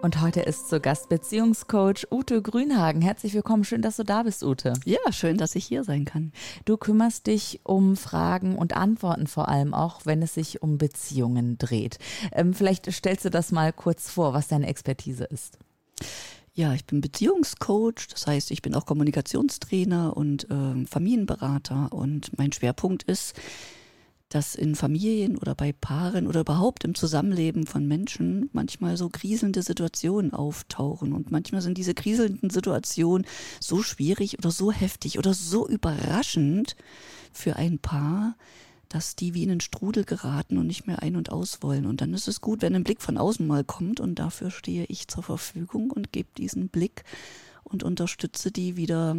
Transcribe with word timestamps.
Und 0.00 0.20
heute 0.20 0.40
ist 0.40 0.68
zu 0.68 0.78
Gast 0.80 1.08
Beziehungscoach 1.08 2.06
Ute 2.12 2.40
Grünhagen. 2.40 3.02
Herzlich 3.02 3.34
willkommen. 3.34 3.64
Schön, 3.64 3.82
dass 3.82 3.96
du 3.96 4.04
da 4.04 4.22
bist, 4.22 4.44
Ute. 4.44 4.74
Ja, 4.84 5.00
schön, 5.10 5.38
dass 5.38 5.56
ich 5.56 5.66
hier 5.66 5.82
sein 5.82 6.04
kann. 6.04 6.32
Du 6.64 6.76
kümmerst 6.76 7.26
dich 7.26 7.60
um 7.64 7.96
Fragen 7.96 8.56
und 8.56 8.76
Antworten 8.76 9.26
vor 9.26 9.48
allem 9.48 9.74
auch, 9.74 10.06
wenn 10.06 10.22
es 10.22 10.34
sich 10.34 10.62
um 10.62 10.78
Beziehungen 10.78 11.58
dreht. 11.58 11.98
Ähm, 12.30 12.54
vielleicht 12.54 12.90
stellst 12.92 13.24
du 13.24 13.30
das 13.30 13.50
mal 13.50 13.72
kurz 13.72 14.08
vor, 14.08 14.34
was 14.34 14.46
deine 14.46 14.68
Expertise 14.68 15.24
ist. 15.24 15.58
Ja, 16.54 16.74
ich 16.74 16.84
bin 16.84 17.00
Beziehungscoach, 17.00 18.06
das 18.08 18.28
heißt, 18.28 18.52
ich 18.52 18.62
bin 18.62 18.76
auch 18.76 18.86
Kommunikationstrainer 18.86 20.16
und 20.16 20.48
äh, 20.48 20.86
Familienberater 20.86 21.92
und 21.92 22.38
mein 22.38 22.52
Schwerpunkt 22.52 23.02
ist, 23.02 23.34
dass 24.28 24.54
in 24.54 24.74
Familien 24.74 25.38
oder 25.38 25.54
bei 25.54 25.72
Paaren 25.72 26.26
oder 26.26 26.40
überhaupt 26.40 26.84
im 26.84 26.94
Zusammenleben 26.94 27.66
von 27.66 27.86
Menschen 27.86 28.50
manchmal 28.52 28.96
so 28.96 29.08
kriselnde 29.08 29.62
Situationen 29.62 30.34
auftauchen. 30.34 31.12
Und 31.12 31.30
manchmal 31.30 31.62
sind 31.62 31.78
diese 31.78 31.94
kriselnden 31.94 32.50
Situationen 32.50 33.26
so 33.60 33.82
schwierig 33.82 34.38
oder 34.38 34.50
so 34.50 34.70
heftig 34.70 35.18
oder 35.18 35.32
so 35.32 35.66
überraschend 35.66 36.76
für 37.32 37.56
ein 37.56 37.78
Paar, 37.78 38.36
dass 38.88 39.16
die 39.16 39.34
wie 39.34 39.44
in 39.44 39.50
einen 39.50 39.60
Strudel 39.60 40.04
geraten 40.04 40.58
und 40.58 40.66
nicht 40.66 40.86
mehr 40.86 41.02
ein- 41.02 41.16
und 41.16 41.30
aus 41.30 41.62
wollen. 41.62 41.86
Und 41.86 42.00
dann 42.00 42.12
ist 42.12 42.28
es 42.28 42.40
gut, 42.40 42.62
wenn 42.62 42.74
ein 42.74 42.84
Blick 42.84 43.00
von 43.00 43.16
außen 43.16 43.46
mal 43.46 43.64
kommt 43.64 44.00
und 44.00 44.16
dafür 44.18 44.50
stehe 44.50 44.84
ich 44.88 45.08
zur 45.08 45.22
Verfügung 45.22 45.90
und 45.90 46.12
gebe 46.12 46.28
diesen 46.36 46.68
Blick 46.68 47.04
und 47.64 47.82
unterstütze 47.82 48.50
die 48.50 48.76
wieder 48.76 49.16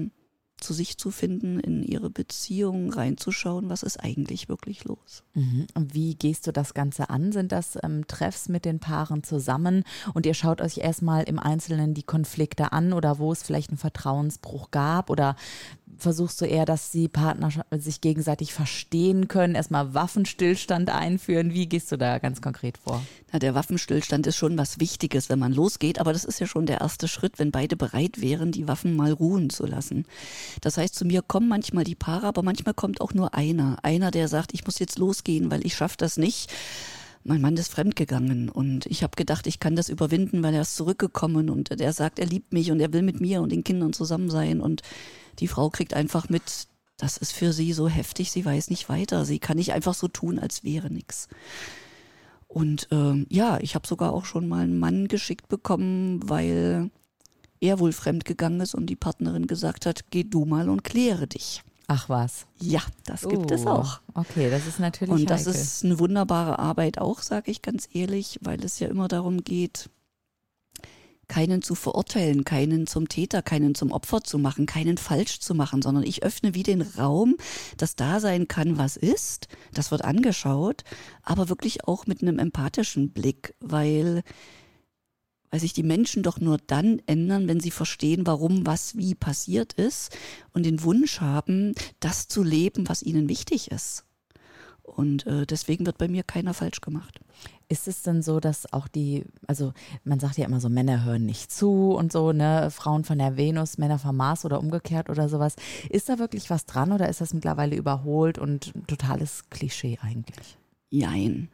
zu 0.59 0.73
sich 0.73 0.97
zu 0.97 1.11
finden, 1.11 1.59
in 1.59 1.83
ihre 1.83 2.09
Beziehung 2.09 2.91
reinzuschauen, 2.91 3.69
was 3.69 3.83
ist 3.83 3.97
eigentlich 3.97 4.49
wirklich 4.49 4.83
los. 4.83 5.23
Mhm. 5.33 5.67
Und 5.73 5.93
wie 5.93 6.15
gehst 6.15 6.47
du 6.47 6.51
das 6.51 6.73
Ganze 6.73 7.09
an? 7.09 7.31
Sind 7.31 7.51
das 7.51 7.77
ähm, 7.83 8.05
Treffs 8.07 8.49
mit 8.49 8.65
den 8.65 8.79
Paaren 8.79 9.23
zusammen 9.23 9.83
und 10.13 10.25
ihr 10.25 10.33
schaut 10.33 10.61
euch 10.61 10.77
erstmal 10.77 11.23
im 11.23 11.39
Einzelnen 11.39 11.93
die 11.93 12.03
Konflikte 12.03 12.71
an 12.71 12.93
oder 12.93 13.19
wo 13.19 13.31
es 13.31 13.43
vielleicht 13.43 13.69
einen 13.69 13.77
Vertrauensbruch 13.77 14.71
gab 14.71 15.09
oder 15.09 15.35
versuchst 15.97 16.39
du 16.41 16.45
eher, 16.45 16.65
dass 16.65 16.91
die 16.91 17.07
Partner 17.07 17.51
sich 17.71 18.01
gegenseitig 18.01 18.53
verstehen 18.53 19.27
können, 19.27 19.55
erstmal 19.55 19.93
Waffenstillstand 19.93 20.89
einführen? 20.89 21.53
Wie 21.53 21.67
gehst 21.67 21.91
du 21.91 21.97
da 21.97 22.19
ganz 22.19 22.41
konkret 22.41 22.77
vor? 22.77 23.03
Na, 23.31 23.39
der 23.39 23.55
Waffenstillstand 23.55 24.25
ist 24.27 24.37
schon 24.37 24.57
was 24.57 24.79
Wichtiges, 24.79 25.29
wenn 25.29 25.39
man 25.39 25.53
losgeht, 25.53 25.99
aber 25.99 26.13
das 26.13 26.25
ist 26.25 26.39
ja 26.39 26.47
schon 26.47 26.65
der 26.65 26.81
erste 26.81 27.07
Schritt, 27.07 27.39
wenn 27.39 27.51
beide 27.51 27.75
bereit 27.75 28.21
wären, 28.21 28.51
die 28.51 28.67
Waffen 28.67 28.95
mal 28.95 29.11
ruhen 29.11 29.49
zu 29.49 29.65
lassen. 29.65 30.05
Das 30.61 30.77
heißt, 30.77 30.95
zu 30.95 31.05
mir 31.05 31.21
kommen 31.21 31.47
manchmal 31.47 31.83
die 31.83 31.95
Paare, 31.95 32.27
aber 32.27 32.43
manchmal 32.43 32.73
kommt 32.73 33.01
auch 33.01 33.13
nur 33.13 33.33
einer. 33.33 33.77
Einer, 33.83 34.11
der 34.11 34.27
sagt, 34.27 34.53
ich 34.53 34.65
muss 34.65 34.79
jetzt 34.79 34.97
losgehen, 34.97 35.51
weil 35.51 35.65
ich 35.65 35.75
schaffe 35.75 35.97
das 35.97 36.17
nicht 36.17 36.51
mein 37.23 37.41
Mann 37.41 37.57
ist 37.57 37.71
fremdgegangen 37.71 38.49
und 38.49 38.85
ich 38.85 39.03
habe 39.03 39.15
gedacht, 39.15 39.45
ich 39.45 39.59
kann 39.59 39.75
das 39.75 39.89
überwinden, 39.89 40.41
weil 40.41 40.53
er 40.53 40.61
ist 40.61 40.75
zurückgekommen 40.75 41.49
und 41.49 41.79
der 41.79 41.93
sagt, 41.93 42.17
er 42.17 42.25
liebt 42.25 42.53
mich 42.53 42.71
und 42.71 42.79
er 42.79 42.93
will 42.93 43.01
mit 43.01 43.19
mir 43.19 43.41
und 43.41 43.51
den 43.51 43.63
Kindern 43.63 43.93
zusammen 43.93 44.29
sein 44.29 44.61
und 44.61 44.83
die 45.39 45.47
Frau 45.47 45.69
kriegt 45.69 45.93
einfach 45.93 46.29
mit, 46.29 46.67
das 46.97 47.17
ist 47.17 47.33
für 47.33 47.53
sie 47.53 47.73
so 47.73 47.87
heftig, 47.87 48.31
sie 48.31 48.45
weiß 48.45 48.69
nicht 48.69 48.89
weiter. 48.89 49.25
Sie 49.25 49.39
kann 49.39 49.57
nicht 49.57 49.73
einfach 49.73 49.93
so 49.93 50.07
tun, 50.07 50.37
als 50.37 50.63
wäre 50.63 50.89
nichts. 50.89 51.29
Und 52.47 52.87
ähm, 52.91 53.25
ja, 53.29 53.59
ich 53.61 53.75
habe 53.75 53.87
sogar 53.87 54.11
auch 54.11 54.25
schon 54.25 54.47
mal 54.47 54.63
einen 54.63 54.79
Mann 54.79 55.07
geschickt 55.07 55.47
bekommen, 55.47 56.19
weil 56.27 56.89
er 57.61 57.79
wohl 57.79 57.91
fremdgegangen 57.91 58.61
ist 58.61 58.75
und 58.75 58.85
die 58.87 58.95
Partnerin 58.95 59.47
gesagt 59.47 59.85
hat, 59.85 60.11
geh 60.11 60.23
du 60.23 60.45
mal 60.45 60.69
und 60.69 60.83
kläre 60.83 61.27
dich. 61.27 61.63
Ach 61.87 62.07
was. 62.07 62.45
Ja, 62.61 62.81
das 63.05 63.27
gibt 63.27 63.49
es 63.51 63.65
Oh, 63.65 63.69
auch. 63.69 63.99
Okay, 64.13 64.49
das 64.51 64.67
ist 64.67 64.79
natürlich 64.79 65.11
Und 65.11 65.29
das 65.29 65.47
heikel. 65.47 65.59
ist 65.59 65.83
eine 65.83 65.97
wunderbare 65.99 66.59
Arbeit 66.59 66.99
auch, 66.99 67.21
sage 67.21 67.49
ich 67.49 67.61
ganz 67.63 67.89
ehrlich, 67.91 68.37
weil 68.43 68.63
es 68.63 68.79
ja 68.79 68.87
immer 68.87 69.07
darum 69.07 69.43
geht, 69.43 69.89
keinen 71.27 71.61
zu 71.61 71.75
verurteilen, 71.75 72.43
keinen 72.43 72.87
zum 72.87 73.07
Täter, 73.07 73.41
keinen 73.41 73.75
zum 73.75 73.91
Opfer 73.91 74.21
zu 74.21 74.37
machen, 74.39 74.65
keinen 74.65 74.97
falsch 74.97 75.39
zu 75.39 75.53
machen, 75.55 75.81
sondern 75.81 76.03
ich 76.03 76.23
öffne 76.23 76.55
wie 76.55 76.63
den 76.63 76.81
Raum, 76.81 77.37
dass 77.77 77.95
da 77.95 78.19
sein 78.19 78.47
kann, 78.47 78.77
was 78.77 78.97
ist. 78.97 79.47
Das 79.73 79.91
wird 79.91 80.03
angeschaut, 80.03 80.83
aber 81.23 81.49
wirklich 81.49 81.87
auch 81.87 82.07
mit 82.07 82.21
einem 82.21 82.39
empathischen 82.39 83.11
Blick, 83.11 83.53
weil 83.59 84.23
weil 85.51 85.59
sich 85.59 85.73
die 85.73 85.83
Menschen 85.83 86.23
doch 86.23 86.39
nur 86.39 86.57
dann 86.67 87.01
ändern, 87.05 87.47
wenn 87.47 87.59
sie 87.59 87.71
verstehen, 87.71 88.25
warum 88.25 88.65
was 88.65 88.95
wie 88.97 89.15
passiert 89.15 89.73
ist 89.73 90.15
und 90.53 90.65
den 90.65 90.83
Wunsch 90.83 91.21
haben, 91.21 91.73
das 91.99 92.27
zu 92.27 92.43
leben, 92.43 92.87
was 92.87 93.03
ihnen 93.03 93.29
wichtig 93.29 93.71
ist. 93.71 94.05
Und 94.83 95.27
äh, 95.27 95.45
deswegen 95.45 95.85
wird 95.85 95.97
bei 95.97 96.07
mir 96.07 96.23
keiner 96.23 96.53
falsch 96.53 96.81
gemacht. 96.81 97.19
Ist 97.67 97.87
es 97.87 98.01
denn 98.01 98.23
so, 98.23 98.39
dass 98.39 98.73
auch 98.73 98.87
die, 98.87 99.23
also 99.45 99.73
man 100.03 100.19
sagt 100.19 100.37
ja 100.37 100.45
immer 100.45 100.59
so, 100.59 100.69
Männer 100.69 101.05
hören 101.05 101.25
nicht 101.25 101.51
zu 101.51 101.91
und 101.91 102.11
so, 102.11 102.31
ne, 102.31 102.69
Frauen 102.71 103.03
von 103.03 103.19
der 103.19 103.37
Venus, 103.37 103.77
Männer 103.77 103.99
vom 103.99 104.17
Mars 104.17 104.45
oder 104.45 104.59
umgekehrt 104.59 105.09
oder 105.09 105.29
sowas. 105.29 105.55
Ist 105.89 106.09
da 106.09 106.17
wirklich 106.17 106.49
was 106.49 106.65
dran 106.65 106.91
oder 106.91 107.07
ist 107.07 107.21
das 107.21 107.33
mittlerweile 107.33 107.75
überholt 107.75 108.39
und 108.39 108.75
ein 108.75 108.87
totales 108.87 109.43
Klischee 109.51 109.99
eigentlich? 110.01 110.57
Jein. 110.89 111.49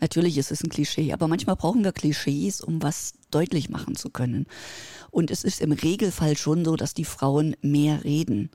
Natürlich 0.00 0.38
ist 0.38 0.50
es 0.50 0.62
ein 0.62 0.70
Klischee, 0.70 1.12
aber 1.12 1.28
manchmal 1.28 1.56
brauchen 1.56 1.84
wir 1.84 1.92
Klischees, 1.92 2.60
um 2.60 2.82
was 2.82 3.14
deutlich 3.30 3.68
machen 3.68 3.94
zu 3.94 4.10
können. 4.10 4.46
Und 5.10 5.30
es 5.30 5.44
ist 5.44 5.60
im 5.60 5.72
Regelfall 5.72 6.36
schon 6.36 6.64
so, 6.64 6.76
dass 6.76 6.94
die 6.94 7.04
Frauen 7.04 7.56
mehr 7.60 8.04
reden. 8.04 8.50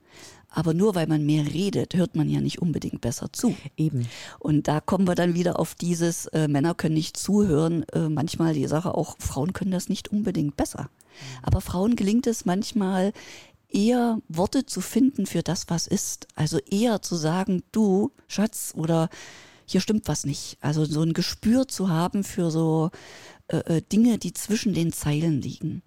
Aber 0.50 0.73
nur 0.73 0.95
weil 0.95 1.07
man 1.07 1.25
mehr 1.25 1.45
redet, 1.53 1.94
hört 1.95 2.16
man 2.16 2.29
ja 2.29 2.41
nicht 2.41 2.59
unbedingt 2.61 3.01
besser 3.01 3.31
zu. 3.31 3.55
Eben. 3.75 4.07
Und 4.39 4.67
da 4.67 4.79
kommen 4.79 5.07
wir 5.07 5.16
dann 5.16 5.35
wieder 5.35 5.59
auf 5.59 5.75
dieses, 5.75 6.25
äh, 6.28 6.47
Männer 6.47 6.73
können 6.73 6.95
nicht 6.95 7.17
zuhören, 7.17 7.84
äh, 7.94 8.09
manchmal 8.09 8.53
die 8.53 8.67
Sache 8.67 8.95
auch, 8.95 9.17
Frauen 9.19 9.53
können 9.53 9.72
das 9.72 9.89
nicht 9.89 10.07
unbedingt 10.07 10.57
besser. 10.57 10.89
Aber 11.44 11.61
Frauen 11.61 11.95
gelingt 11.95 12.28
es 12.28 12.45
manchmal 12.45 13.13
eher 13.69 14.19
Worte 14.29 14.66
zu 14.66 14.81
finden 14.81 15.25
für 15.25 15.44
das, 15.44 15.66
was 15.67 15.88
ist. 15.88 16.28
Also 16.35 16.59
eher 16.59 17.01
zu 17.01 17.16
sagen, 17.16 17.63
du, 17.72 18.11
Schatz, 18.28 18.73
oder 18.75 19.09
hier 19.67 19.81
stimmt 19.81 20.07
was 20.07 20.25
nicht. 20.25 20.57
Also 20.61 20.85
so 20.85 21.01
ein 21.01 21.13
Gespür 21.13 21.67
zu 21.67 21.89
haben 21.89 22.23
für 22.23 22.50
so 22.50 22.89
äh, 23.50 23.78
äh, 23.78 23.81
Dinge, 23.81 24.17
die 24.17 24.33
zwischen 24.33 24.73
den 24.73 24.91
Zeilen 24.91 25.41
liegen. 25.41 25.81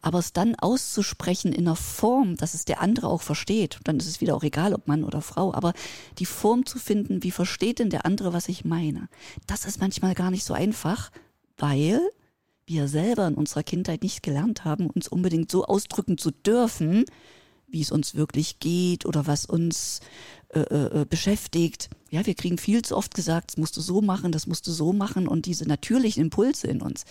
Aber 0.00 0.18
es 0.18 0.32
dann 0.32 0.54
auszusprechen 0.54 1.52
in 1.52 1.66
einer 1.66 1.76
Form, 1.76 2.36
dass 2.36 2.54
es 2.54 2.64
der 2.64 2.80
andere 2.80 3.08
auch 3.08 3.22
versteht, 3.22 3.78
dann 3.84 3.98
ist 3.98 4.06
es 4.06 4.20
wieder 4.20 4.34
auch 4.34 4.42
egal, 4.42 4.74
ob 4.74 4.88
Mann 4.88 5.04
oder 5.04 5.20
Frau, 5.20 5.54
aber 5.54 5.72
die 6.18 6.26
Form 6.26 6.66
zu 6.66 6.78
finden, 6.78 7.22
wie 7.22 7.30
versteht 7.30 7.78
denn 7.78 7.90
der 7.90 8.06
andere, 8.06 8.32
was 8.32 8.48
ich 8.48 8.64
meine, 8.64 9.08
das 9.46 9.66
ist 9.66 9.80
manchmal 9.80 10.14
gar 10.14 10.30
nicht 10.30 10.44
so 10.44 10.54
einfach, 10.54 11.10
weil 11.56 12.00
wir 12.66 12.88
selber 12.88 13.28
in 13.28 13.34
unserer 13.34 13.62
Kindheit 13.62 14.02
nicht 14.02 14.22
gelernt 14.24 14.64
haben, 14.64 14.88
uns 14.90 15.06
unbedingt 15.06 15.50
so 15.50 15.64
ausdrücken 15.64 16.18
zu 16.18 16.32
dürfen, 16.32 17.04
wie 17.76 17.82
es 17.82 17.92
uns 17.92 18.14
wirklich 18.14 18.58
geht 18.58 19.04
oder 19.04 19.26
was 19.26 19.44
uns 19.44 20.00
äh, 20.48 20.60
äh, 20.60 21.04
beschäftigt. 21.04 21.90
Ja, 22.10 22.24
wir 22.24 22.34
kriegen 22.34 22.56
viel 22.56 22.80
zu 22.80 22.96
oft 22.96 23.14
gesagt, 23.14 23.50
das 23.50 23.56
musst 23.58 23.76
du 23.76 23.82
so 23.82 24.00
machen, 24.00 24.32
das 24.32 24.46
musst 24.46 24.66
du 24.66 24.72
so 24.72 24.94
machen 24.94 25.28
und 25.28 25.44
diese 25.44 25.68
natürlichen 25.68 26.22
Impulse 26.22 26.68
in 26.68 26.80
uns, 26.80 27.04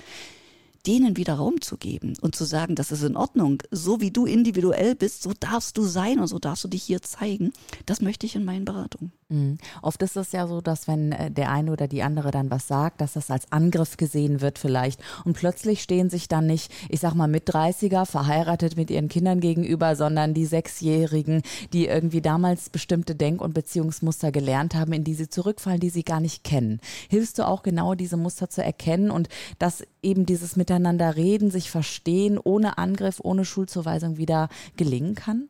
denen 0.88 1.18
wieder 1.18 1.36
Raum 1.36 1.62
zu 1.62 1.78
geben 1.78 2.14
und 2.22 2.36
zu 2.36 2.46
sagen, 2.46 2.74
das 2.74 2.92
ist 2.92 3.04
in 3.04 3.16
Ordnung, 3.16 3.62
so 3.70 4.02
wie 4.02 4.10
du 4.10 4.26
individuell 4.26 4.96
bist, 4.96 5.22
so 5.22 5.34
darfst 5.40 5.78
du 5.78 5.84
sein 5.84 6.18
und 6.18 6.26
so 6.26 6.40
darfst 6.40 6.64
du 6.64 6.68
dich 6.68 6.82
hier 6.82 7.04
zeigen, 7.04 7.54
das 7.86 8.02
möchte 8.02 8.26
ich 8.26 8.36
in 8.36 8.44
meinen 8.44 8.66
Beratungen. 8.66 9.12
Mhm. 9.30 9.58
Oft 9.82 10.04
ist 10.04 10.18
es 10.18 10.32
ja 10.34 10.46
so, 10.46 10.62
dass 10.62 10.88
wenn 10.88 11.12
äh, 11.12 11.32
der 11.32 11.50
eine 11.50 11.72
oder 11.72 11.88
die 11.88 12.04
andere 12.04 12.30
dann 12.30 12.52
was 12.52 12.68
sagt, 12.68 13.02
dass 13.02 13.14
das 13.14 13.32
als 13.32 13.52
Angriff 13.52 13.98
gesehen 13.98 14.40
wird 14.42 14.60
vielleicht. 14.60 15.02
Und 15.24 15.36
plötzlich 15.36 15.82
stehen 15.82 16.12
sich 16.12 16.28
dann 16.28 16.46
nicht, 16.46 16.72
ich 16.90 17.00
sag 17.00 17.16
mal, 17.16 17.28
mit 17.28 17.50
30er 17.50 18.06
verheiratet 18.06 18.78
mit 18.78 18.92
ihren 18.92 19.10
Kindern 19.10 19.40
gegenüber, 19.40 19.96
sondern 19.96 20.36
die 20.36 20.46
Sechsjährigen, 20.46 21.42
die 21.74 21.88
irgendwie 21.88 22.22
damals 22.22 22.70
bestimmte 22.70 23.16
Denk- 23.16 23.42
und 23.42 23.56
Beziehungsmuster 23.56 24.32
gelernt 24.32 24.76
haben, 24.76 24.94
in 24.94 25.04
die 25.04 25.16
sie 25.16 25.28
zurückfallen, 25.28 25.80
die 25.80 25.90
sie 25.90 26.04
gar 26.04 26.20
nicht 26.20 26.44
kennen. 26.44 26.80
Hilfst 27.10 27.40
du 27.40 27.48
auch 27.48 27.64
genau 27.64 27.96
diese 27.96 28.18
Muster 28.18 28.52
zu 28.52 28.64
erkennen 28.64 29.10
und 29.10 29.28
dass 29.58 29.84
eben 30.04 30.28
dieses 30.28 30.56
Miteinander 30.56 31.16
reden, 31.16 31.50
sich 31.50 31.72
verstehen, 31.72 32.38
ohne 32.38 32.78
Angriff, 32.78 33.20
ohne 33.24 33.44
Schuldzuweisung 33.44 34.18
wieder 34.18 34.50
gelingen 34.78 35.16
kann? 35.16 35.50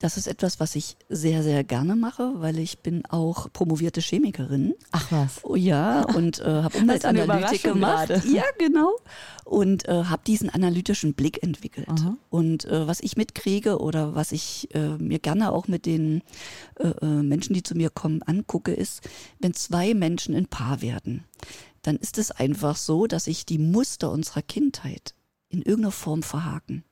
Das 0.00 0.16
ist 0.16 0.28
etwas, 0.28 0.60
was 0.60 0.76
ich 0.76 0.96
sehr, 1.08 1.42
sehr 1.42 1.64
gerne 1.64 1.96
mache, 1.96 2.34
weil 2.36 2.60
ich 2.60 2.78
bin 2.78 3.04
auch 3.06 3.52
promovierte 3.52 4.00
Chemikerin. 4.00 4.74
Ach 4.92 5.10
was. 5.10 5.40
Oh 5.42 5.56
ja, 5.56 6.02
und 6.14 6.38
äh, 6.38 6.44
habe 6.44 6.78
Umweltanalytik 6.78 7.64
gemacht. 7.64 8.08
Grade. 8.08 8.22
Ja, 8.28 8.44
genau. 8.58 8.96
Und 9.44 9.88
äh, 9.88 10.04
habe 10.04 10.22
diesen 10.24 10.50
analytischen 10.50 11.14
Blick 11.14 11.42
entwickelt. 11.42 11.88
Aha. 11.88 12.16
Und 12.30 12.64
äh, 12.66 12.86
was 12.86 13.00
ich 13.00 13.16
mitkriege 13.16 13.80
oder 13.80 14.14
was 14.14 14.30
ich 14.30 14.72
äh, 14.72 14.96
mir 14.98 15.18
gerne 15.18 15.50
auch 15.50 15.66
mit 15.66 15.84
den 15.84 16.22
äh, 16.78 16.88
äh, 16.88 17.06
Menschen, 17.06 17.54
die 17.54 17.64
zu 17.64 17.74
mir 17.74 17.90
kommen, 17.90 18.22
angucke, 18.22 18.72
ist, 18.72 19.00
wenn 19.40 19.54
zwei 19.54 19.94
Menschen 19.94 20.36
ein 20.36 20.46
Paar 20.46 20.80
werden, 20.80 21.24
dann 21.82 21.96
ist 21.96 22.18
es 22.18 22.30
einfach 22.30 22.76
so, 22.76 23.08
dass 23.08 23.26
ich 23.26 23.46
die 23.46 23.58
Muster 23.58 24.12
unserer 24.12 24.42
Kindheit 24.42 25.14
in 25.50 25.62
irgendeiner 25.62 25.92
Form 25.92 26.22
verhaken. 26.22 26.84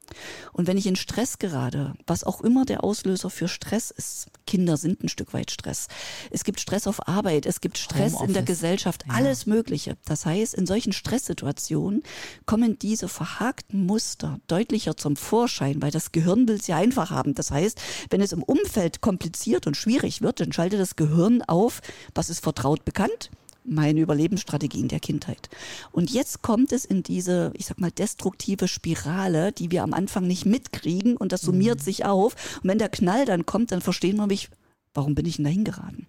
Und 0.53 0.67
wenn 0.67 0.79
ich 0.79 0.87
in 0.87 0.97
Stress 0.97 1.39
gerate, 1.39 1.95
was 2.07 2.25
auch 2.25 2.41
immer 2.41 2.65
der 2.65 2.85
Auslöser 2.85 3.29
für 3.29 3.49
Stress 3.49 3.91
ist, 3.91 4.29
Kinder 4.47 4.77
sind 4.77 5.03
ein 5.03 5.09
Stück 5.09 5.35
weit 5.35 5.51
Stress. 5.51 5.89
Es 6.31 6.45
gibt 6.45 6.61
Stress 6.61 6.87
auf 6.87 7.07
Arbeit, 7.07 7.45
es 7.45 7.61
gibt 7.61 7.77
Stress 7.77 8.13
Homeoffice. 8.13 8.29
in 8.29 8.35
der 8.35 8.43
Gesellschaft, 8.43 9.05
ja. 9.07 9.15
alles 9.15 9.47
Mögliche. 9.47 9.97
Das 10.07 10.25
heißt, 10.25 10.55
in 10.55 10.67
solchen 10.67 10.93
Stresssituationen 10.93 12.03
kommen 12.47 12.79
diese 12.79 13.09
verhakten 13.09 13.85
Muster 13.85 14.41
deutlicher 14.47 14.97
zum 14.97 15.17
Vorschein, 15.17 15.83
weil 15.83 15.91
das 15.91 16.13
Gehirn 16.13 16.49
will 16.49 16.57
es 16.57 16.67
ja 16.67 16.77
einfach 16.77 17.11
haben. 17.11 17.35
Das 17.35 17.51
heißt, 17.51 17.79
wenn 18.11 18.21
es 18.21 18.33
im 18.33 18.43
Umfeld 18.43 19.01
kompliziert 19.01 19.67
und 19.67 19.77
schwierig 19.77 20.23
wird, 20.23 20.41
dann 20.41 20.53
schaltet 20.53 20.81
das 20.81 20.97
Gehirn 20.97 21.43
auf, 21.43 21.83
was 22.15 22.31
ist 22.31 22.41
vertraut 22.41 22.85
bekannt 22.85 23.31
meine 23.69 24.01
Überlebensstrategien 24.01 24.89
der 24.89 25.01
Kindheit. 25.01 25.49
Und 25.93 26.11
jetzt 26.11 26.43
kommt 26.43 26.73
es 26.73 26.85
in 26.85 27.03
diese, 27.03 27.53
ich 27.55 27.67
sag 27.67 27.81
mal, 27.81 27.91
destruktive 27.91 28.69
Spirale, 28.69 29.53
die 29.53 29.71
wir 29.71 29.83
am 29.83 29.93
Anfang 29.93 30.27
nicht 30.27 30.47
mitkriegen 30.47 31.17
und 31.17 31.33
das 31.33 31.43
summiert 31.43 31.81
mhm. 31.81 31.85
sich 31.85 32.05
auf. 32.05 32.35
Und 32.63 32.69
wenn 32.69 32.79
der 32.79 32.89
Knall 32.89 33.25
dann 33.25 33.47
kommt, 33.47 33.73
dann 33.73 33.81
verstehen 33.81 34.17
wir 34.17 34.27
mich, 34.27 34.51
warum 34.95 35.15
bin 35.15 35.27
ich 35.27 35.37
denn 35.37 35.45
dahin 35.45 35.65
geraten? 35.65 36.07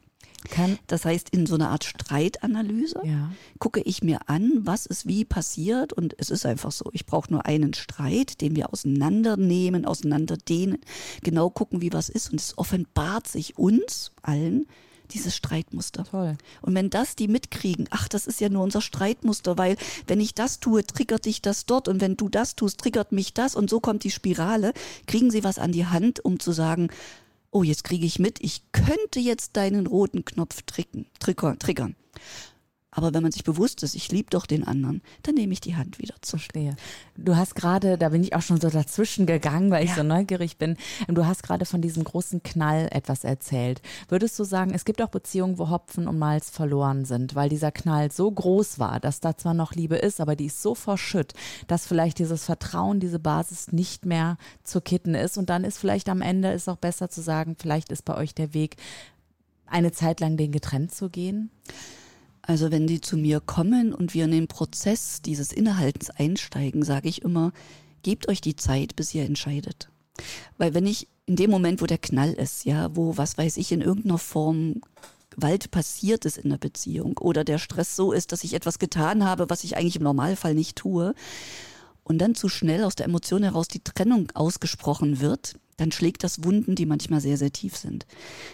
Kann, 0.50 0.78
das 0.88 1.04
heißt, 1.04 1.30
in 1.32 1.46
so 1.46 1.56
einer 1.56 1.70
Art 1.70 1.84
Streitanalyse 1.84 3.02
ja. 3.04 3.32
gucke 3.60 3.82
ich 3.82 4.04
mir 4.04 4.30
an, 4.30 4.52
was 4.62 4.86
ist 4.86 5.08
wie 5.08 5.26
passiert 5.26 5.94
und 5.94 6.16
es 6.20 6.30
ist 6.30 6.46
einfach 6.46 6.72
so. 6.72 6.90
Ich 6.94 7.06
brauche 7.06 7.32
nur 7.32 7.46
einen 7.46 7.74
Streit, 7.74 8.40
den 8.40 8.56
wir 8.56 8.72
auseinandernehmen, 8.72 9.86
auseinanderdehnen, 9.86 10.78
genau 11.24 11.50
gucken, 11.50 11.82
wie 11.82 11.92
was 11.92 12.10
ist 12.10 12.32
und 12.32 12.40
es 12.40 12.58
offenbart 12.58 13.28
sich 13.28 13.58
uns 13.58 14.12
allen, 14.22 14.68
dieses 15.14 15.36
Streitmuster. 15.36 16.04
Toll. 16.04 16.38
Und 16.62 16.76
wenn 16.76 16.90
das 16.90 17.16
die 17.16 17.28
mitkriegen, 17.28 17.88
ach, 17.90 18.08
das 18.08 18.28
ist 18.28 18.42
ja 18.42 18.50
nur 18.50 18.64
unser 18.64 18.82
Streitmuster, 18.82 19.58
weil 19.58 19.78
wenn 20.08 20.20
ich 20.20 20.34
das 20.34 20.60
tue, 20.60 20.86
triggert 20.86 21.26
dich 21.26 21.42
das 21.42 21.66
dort 21.66 21.88
und 21.88 22.02
wenn 22.02 22.18
du 22.18 22.30
das 22.30 22.56
tust, 22.56 22.80
triggert 22.80 23.12
mich 23.12 23.34
das 23.34 23.56
und 23.56 23.70
so 23.70 23.80
kommt 23.80 24.04
die 24.04 24.12
Spirale, 24.12 24.74
kriegen 25.06 25.32
sie 25.32 25.44
was 25.44 25.60
an 25.60 25.72
die 25.72 25.86
Hand, 25.86 26.24
um 26.24 26.40
zu 26.40 26.52
sagen, 26.52 26.90
oh, 27.52 27.64
jetzt 27.64 27.84
kriege 27.84 28.06
ich 28.06 28.20
mit, 28.20 28.42
ich 28.42 28.62
könnte 28.72 29.20
jetzt 29.20 29.58
deinen 29.58 29.88
roten 29.88 30.26
Knopf 30.26 30.62
tricken, 30.64 31.08
triggern. 31.20 31.96
Aber 32.98 33.14
wenn 33.14 33.22
man 33.22 33.32
sich 33.32 33.44
bewusst 33.44 33.84
ist, 33.84 33.94
ich 33.94 34.12
liebe 34.12 34.32
doch 34.32 34.48
den 34.48 34.66
anderen, 34.66 35.04
dann 35.22 35.36
nehme 35.36 35.54
ich 35.54 35.62
die 35.62 35.76
Hand 35.76 36.00
wieder 36.00 36.16
zu. 36.22 36.38
Verstehe. 36.38 36.76
Du 37.16 37.36
hast 37.36 37.54
gerade, 37.54 37.96
da 37.96 38.10
bin 38.10 38.24
ich 38.24 38.34
auch 38.34 38.42
schon 38.42 38.60
so 38.60 38.72
dazwischen 38.72 39.28
gegangen, 39.28 39.70
weil 39.70 39.86
ich 39.86 39.94
so 39.94 40.02
neugierig 40.02 40.58
bin. 40.58 40.78
Du 41.08 41.28
hast 41.28 41.44
gerade 41.44 41.66
von 41.66 41.80
diesem 41.80 42.04
großen 42.04 42.42
Knall 42.42 42.88
etwas 42.90 43.24
erzählt. 43.24 43.84
Würdest 44.10 44.40
du 44.40 44.44
sagen, 44.44 44.72
es 44.74 44.84
gibt 44.84 45.00
auch 45.04 45.10
Beziehungen, 45.10 45.60
wo 45.60 45.70
Hopfen 45.70 46.08
und 46.08 46.18
Malz 46.18 46.50
verloren 46.50 47.06
sind, 47.06 47.36
weil 47.36 47.50
dieser 47.50 47.72
Knall 47.72 48.12
so 48.12 48.32
groß 48.32 48.80
war, 48.80 49.00
dass 49.00 49.20
da 49.20 49.38
zwar 49.38 49.54
noch 49.54 49.74
Liebe 49.74 49.98
ist, 49.98 50.20
aber 50.20 50.36
die 50.36 50.48
ist 50.48 50.64
so 50.64 50.74
verschütt, 50.74 51.34
dass 51.68 51.86
vielleicht 51.86 52.18
dieses 52.18 52.46
Vertrauen, 52.46 53.00
diese 53.00 53.20
Basis 53.20 53.72
nicht 53.72 54.08
mehr 54.08 54.38
zu 54.64 54.82
kitten 54.82 55.14
ist. 55.14 55.38
Und 55.38 55.52
dann 55.52 55.66
ist 55.66 55.78
vielleicht 55.78 56.10
am 56.10 56.24
Ende 56.24 56.52
ist 56.52 56.68
auch 56.68 56.78
besser 56.78 57.10
zu 57.10 57.22
sagen, 57.22 57.56
vielleicht 57.60 57.92
ist 57.92 58.06
bei 58.06 58.16
euch 58.16 58.34
der 58.34 58.56
Weg, 58.56 58.78
eine 59.68 59.92
Zeit 59.92 60.20
lang 60.20 60.36
den 60.36 60.52
getrennt 60.52 60.96
zu 60.96 61.10
gehen? 61.10 61.52
Also 62.48 62.72
wenn 62.72 62.88
die 62.88 63.02
zu 63.02 63.18
mir 63.18 63.42
kommen 63.42 63.94
und 63.94 64.14
wir 64.14 64.24
in 64.24 64.32
den 64.32 64.48
Prozess 64.48 65.22
dieses 65.22 65.52
Innehaltens 65.52 66.10
einsteigen, 66.10 66.82
sage 66.82 67.10
ich 67.10 67.22
immer, 67.22 67.52
gebt 68.04 68.30
euch 68.30 68.40
die 68.40 68.56
Zeit, 68.56 68.96
bis 68.96 69.14
ihr 69.14 69.26
entscheidet. 69.26 69.90
Weil 70.58 70.74
wenn 70.74 70.88
ich 70.88 71.10
in 71.26 71.36
dem 71.36 71.52
Moment, 71.52 71.82
wo 71.82 71.86
der 71.88 71.98
Knall 71.98 72.32
ist, 72.32 72.64
ja, 72.64 72.96
wo, 72.96 73.18
was 73.18 73.38
weiß 73.38 73.58
ich, 73.58 73.74
in 73.74 73.82
irgendeiner 73.82 74.18
Form 74.18 74.82
Gewalt 75.30 75.72
passiert 75.72 76.24
ist 76.24 76.38
in 76.38 76.50
der 76.50 76.58
Beziehung 76.58 77.18
oder 77.18 77.44
der 77.44 77.58
Stress 77.58 77.98
so 77.98 78.14
ist, 78.14 78.32
dass 78.32 78.46
ich 78.46 78.54
etwas 78.54 78.80
getan 78.80 79.26
habe, 79.26 79.50
was 79.50 79.66
ich 79.66 79.76
eigentlich 79.76 79.98
im 79.98 80.04
Normalfall 80.04 80.56
nicht 80.56 80.78
tue, 80.78 81.14
und 82.06 82.20
dann 82.20 82.34
zu 82.34 82.48
schnell 82.48 82.86
aus 82.86 82.96
der 82.96 83.08
Emotion 83.08 83.44
heraus 83.44 83.68
die 83.68 83.84
Trennung 83.84 84.32
ausgesprochen 84.34 85.20
wird, 85.20 85.56
dann 85.78 85.92
schlägt 85.92 86.24
das 86.24 86.44
Wunden, 86.44 86.76
die 86.76 86.86
manchmal 86.86 87.22
sehr, 87.22 87.38
sehr 87.38 87.52
tief 87.52 87.78
sind. 87.78 88.06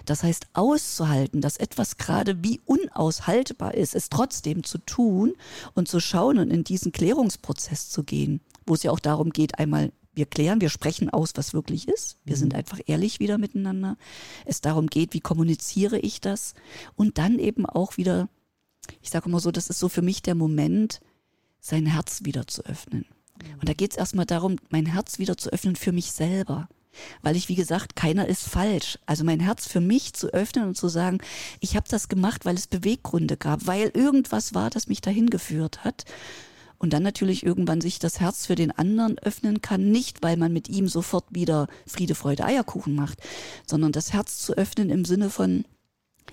Das 0.06 0.24
heißt, 0.24 0.48
auszuhalten, 0.54 1.42
dass 1.42 1.58
etwas 1.58 1.98
gerade 1.98 2.44
wie 2.44 2.62
unaushaltbar 2.66 3.74
ist, 3.74 3.96
es 3.96 4.10
trotzdem 4.10 4.64
zu 4.64 4.78
tun 4.78 5.34
und 5.74 5.88
zu 5.88 6.00
schauen 6.00 6.38
und 6.38 6.52
in 6.52 6.64
diesen 6.64 6.92
Klärungsprozess 6.92 7.90
zu 7.90 8.04
gehen, 8.04 8.42
wo 8.66 8.76
es 8.76 8.84
ja 8.84 8.92
auch 8.92 9.00
darum 9.00 9.32
geht, 9.32 9.58
einmal 9.58 9.92
wir 10.16 10.26
klären, 10.28 10.62
wir 10.62 10.70
sprechen 10.70 11.10
aus, 11.10 11.32
was 11.36 11.54
wirklich 11.54 11.88
ist. 11.88 12.18
Wir 12.24 12.36
mhm. 12.36 12.40
sind 12.40 12.56
einfach 12.56 12.80
ehrlich 12.86 13.20
wieder 13.20 13.38
miteinander. 13.38 13.98
Es 14.46 14.62
darum 14.62 14.88
geht, 14.88 15.14
wie 15.14 15.22
kommuniziere 15.22 15.98
ich 15.98 16.22
das? 16.22 16.54
Und 16.96 17.18
dann 17.18 17.40
eben 17.40 17.66
auch 17.66 17.98
wieder, 17.98 18.30
ich 19.02 19.10
sage 19.10 19.28
immer 19.28 19.40
so, 19.40 19.52
das 19.52 19.70
ist 19.70 19.80
so 19.80 19.90
für 19.90 20.04
mich 20.04 20.22
der 20.22 20.36
Moment, 20.36 21.02
sein 21.60 21.86
Herz 21.86 22.26
wieder 22.26 22.46
zu 22.46 22.64
öffnen. 22.66 23.06
Und 23.60 23.68
da 23.68 23.74
geht 23.74 23.92
es 23.92 23.98
erstmal 23.98 24.26
darum, 24.26 24.58
mein 24.70 24.86
Herz 24.86 25.18
wieder 25.18 25.38
zu 25.38 25.50
öffnen 25.52 25.76
für 25.76 25.92
mich 25.92 26.12
selber. 26.12 26.70
Weil 27.22 27.36
ich, 27.36 27.50
wie 27.50 27.56
gesagt, 27.56 27.96
keiner 27.96 28.28
ist 28.28 28.44
falsch. 28.44 29.00
Also 29.06 29.24
mein 29.24 29.40
Herz 29.40 29.68
für 29.68 29.82
mich 29.82 30.14
zu 30.14 30.28
öffnen 30.28 30.68
und 30.68 30.78
zu 30.78 30.88
sagen, 30.88 31.20
ich 31.60 31.76
habe 31.76 31.88
das 31.90 32.08
gemacht, 32.08 32.46
weil 32.46 32.56
es 32.56 32.68
Beweggründe 32.68 33.38
gab, 33.38 33.68
weil 33.68 33.92
irgendwas 33.94 34.54
war, 34.54 34.70
das 34.70 34.88
mich 34.88 35.02
dahin 35.02 35.30
geführt 35.30 35.84
hat. 35.84 36.06
Und 36.78 36.92
dann 36.92 37.04
natürlich 37.04 37.46
irgendwann 37.46 37.80
sich 37.80 38.00
das 38.00 38.20
Herz 38.20 38.46
für 38.46 38.56
den 38.56 38.72
anderen 38.72 39.18
öffnen 39.20 39.62
kann, 39.62 39.92
nicht 39.92 40.22
weil 40.22 40.36
man 40.36 40.52
mit 40.52 40.68
ihm 40.68 40.90
sofort 40.90 41.26
wieder 41.30 41.68
Friede, 41.88 42.14
Freude, 42.14 42.44
Eierkuchen 42.44 42.94
macht, 42.94 43.20
sondern 43.66 43.94
das 43.94 44.12
Herz 44.12 44.40
zu 44.40 44.54
öffnen 44.58 44.90
im 44.90 45.06
Sinne 45.06 45.30
von, 45.30 45.64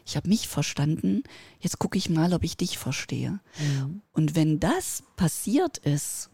ich 0.05 0.17
habe 0.17 0.29
mich 0.29 0.49
verstanden, 0.49 1.23
jetzt 1.61 1.79
gucke 1.79 1.99
ich 1.99 2.11
mal, 2.11 2.33
ob 2.35 2.43
ich 2.43 2.56
dich 2.56 2.79
verstehe. 2.79 3.39
Mhm. 3.61 4.03
Und 4.13 4.35
wenn 4.35 4.59
das 4.59 5.05
passiert 5.15 5.79
ist, 5.79 6.31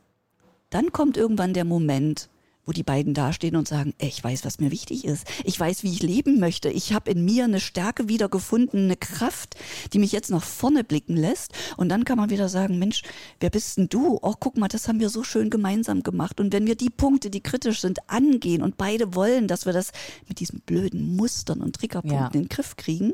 dann 0.71 0.93
kommt 0.93 1.19
irgendwann 1.19 1.53
der 1.53 1.65
Moment, 1.65 2.31
wo 2.67 2.73
die 2.73 2.83
beiden 2.83 3.15
dastehen 3.15 3.57
und 3.57 3.69
sagen, 3.69 3.95
ich 3.99 4.23
weiß, 4.23 4.45
was 4.45 4.59
mir 4.59 4.71
wichtig 4.71 5.05
ist. 5.05 5.25
Ich 5.45 5.59
weiß, 5.59 5.85
wie 5.85 5.93
ich 5.93 6.03
leben 6.03 6.41
möchte. 6.41 6.69
Ich 6.69 6.93
habe 6.93 7.11
in 7.13 7.25
mir 7.25 7.45
eine 7.45 7.61
Stärke 7.61 8.09
wiedergefunden, 8.09 8.85
eine 8.85 8.97
Kraft, 8.97 9.55
die 9.93 10.01
mich 10.01 10.13
jetzt 10.13 10.31
nach 10.31 10.43
vorne 10.43 10.83
blicken 10.83 11.17
lässt. 11.17 11.53
Und 11.77 11.89
dann 11.89 12.05
kann 12.05 12.19
man 12.19 12.29
wieder 12.29 12.49
sagen, 12.49 12.79
Mensch, 12.79 13.03
wer 13.39 13.51
bist 13.51 13.77
denn 13.77 13.89
du? 13.89 14.19
Oh, 14.21 14.35
guck 14.39 14.57
mal, 14.57 14.69
das 14.69 14.89
haben 14.89 14.99
wir 14.99 15.09
so 15.09 15.23
schön 15.23 15.49
gemeinsam 15.49 16.03
gemacht. 16.03 16.41
Und 16.41 16.53
wenn 16.53 16.67
wir 16.67 16.75
die 16.75 16.91
Punkte, 16.91 17.31
die 17.31 17.41
kritisch 17.41 17.81
sind, 17.81 18.11
angehen 18.11 18.63
und 18.63 18.77
beide 18.77 19.15
wollen, 19.15 19.47
dass 19.47 19.65
wir 19.65 19.73
das 19.73 19.93
mit 20.29 20.41
diesen 20.41 20.61
blöden 20.61 21.15
Mustern 21.17 21.61
und 21.61 21.77
Triggerpunkten 21.77 22.19
ja. 22.19 22.27
in 22.27 22.43
den 22.43 22.49
Griff 22.49 22.77
kriegen, 22.77 23.13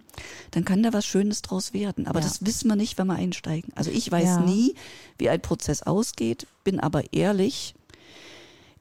dann 0.53 0.65
kann 0.65 0.83
da 0.83 0.95
was 0.95 1.05
Schönes 1.05 1.43
draus 1.43 1.75
werden. 1.75 2.07
Aber 2.07 2.21
ja. 2.21 2.27
das 2.27 2.47
wissen 2.47 2.69
wir 2.69 2.77
nicht, 2.77 2.97
wenn 2.97 3.07
wir 3.07 3.17
einsteigen. 3.17 3.71
Also 3.75 3.91
ich 3.91 4.11
weiß 4.11 4.25
ja. 4.25 4.41
nie, 4.41 4.75
wie 5.19 5.29
ein 5.29 5.43
Prozess 5.43 5.83
ausgeht, 5.83 6.47
bin 6.65 6.81
aber 6.81 7.13
ehrlich, 7.13 7.75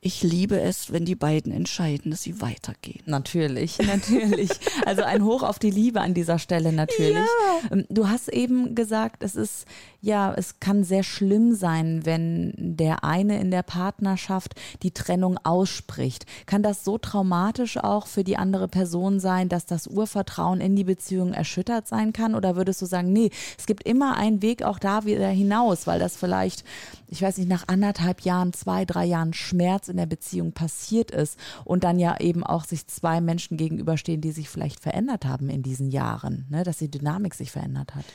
ich 0.04 0.24
liebe 0.24 0.60
es, 0.60 0.92
wenn 0.92 1.06
die 1.06 1.14
beiden 1.14 1.52
entscheiden, 1.52 2.10
dass 2.10 2.24
sie 2.24 2.42
weitergehen. 2.42 3.04
Natürlich, 3.06 3.78
natürlich. 3.78 4.50
Also 4.86 5.04
ein 5.04 5.24
Hoch 5.24 5.44
auf 5.44 5.60
die 5.60 5.70
Liebe 5.70 6.02
an 6.02 6.16
dieser 6.16 6.40
Stelle 6.40 6.74
natürlich. 6.74 7.14
Ja. 7.14 7.70
Ähm, 7.72 7.86
du 7.90 8.08
hast 8.08 8.30
eben 8.30 8.74
gesagt, 8.74 9.24
es 9.24 9.36
ist 9.36 9.68
ja, 10.02 10.34
es 10.34 10.60
kann 10.60 10.84
sehr 10.84 11.04
schlimm 11.04 11.54
sein, 11.54 12.06
wenn 12.06 12.54
der 12.58 13.04
eine 13.04 13.40
in 13.40 13.52
der 13.52 13.62
Partnerschaft 13.62 14.56
die 14.82 14.92
Trennung 14.92 15.38
ausspricht. 15.44 16.26
Kann 16.48 16.64
das 16.64 16.84
so 16.84 16.98
traumatisch 16.98 17.78
auch 17.78 18.08
für 18.08 18.24
die 18.24 18.38
andere 18.38 18.68
Person 18.68 19.20
sein, 19.20 19.48
dass 19.48 19.68
das 19.68 19.86
Urvertrauen 19.86 20.60
in 20.60 20.76
die 20.76 20.84
Beziehung 20.84 21.34
erschüttert 21.34 21.88
sein 21.88 22.14
kann? 22.14 22.34
Oder 22.34 22.56
würdest 22.56 22.82
du 22.82 22.88
sagen, 22.88 23.14
nee, 23.14 23.30
es 23.60 23.68
gibt 23.68 23.84
immer 23.84 24.18
einen 24.18 24.42
Weg 24.42 24.64
auch 24.64 24.80
da 24.80 25.06
wieder 25.06 25.30
hinaus, 25.30 25.86
weil 25.86 26.00
das 26.00 26.18
vielleicht, 26.18 26.64
ich 27.08 27.22
weiß 27.22 27.38
nicht, 27.38 27.50
nach 27.50 27.68
anderthalb 27.68 28.22
Jahren, 28.22 28.54
zwei, 28.54 28.86
drei 28.86 29.06
Jahren 29.06 29.34
Schmerz 29.34 29.88
in 29.92 29.98
der 29.98 30.08
Beziehung 30.08 30.54
passiert 30.54 31.12
ist 31.12 31.38
und 31.64 31.84
dann 31.84 32.00
ja 32.00 32.20
eben 32.20 32.44
auch 32.44 32.66
sich 32.66 32.88
zwei 32.88 33.22
Menschen 33.22 33.58
gegenüberstehen, 33.58 34.22
die 34.22 34.32
sich 34.32 34.50
vielleicht 34.50 34.80
verändert 34.80 35.26
haben 35.26 35.50
in 35.50 35.62
diesen 35.62 35.92
Jahren, 35.92 36.48
ne? 36.50 36.64
dass 36.64 36.78
die 36.78 36.90
Dynamik 36.90 37.36
sich 37.36 37.52
verändert 37.52 37.94
hat. 37.94 38.06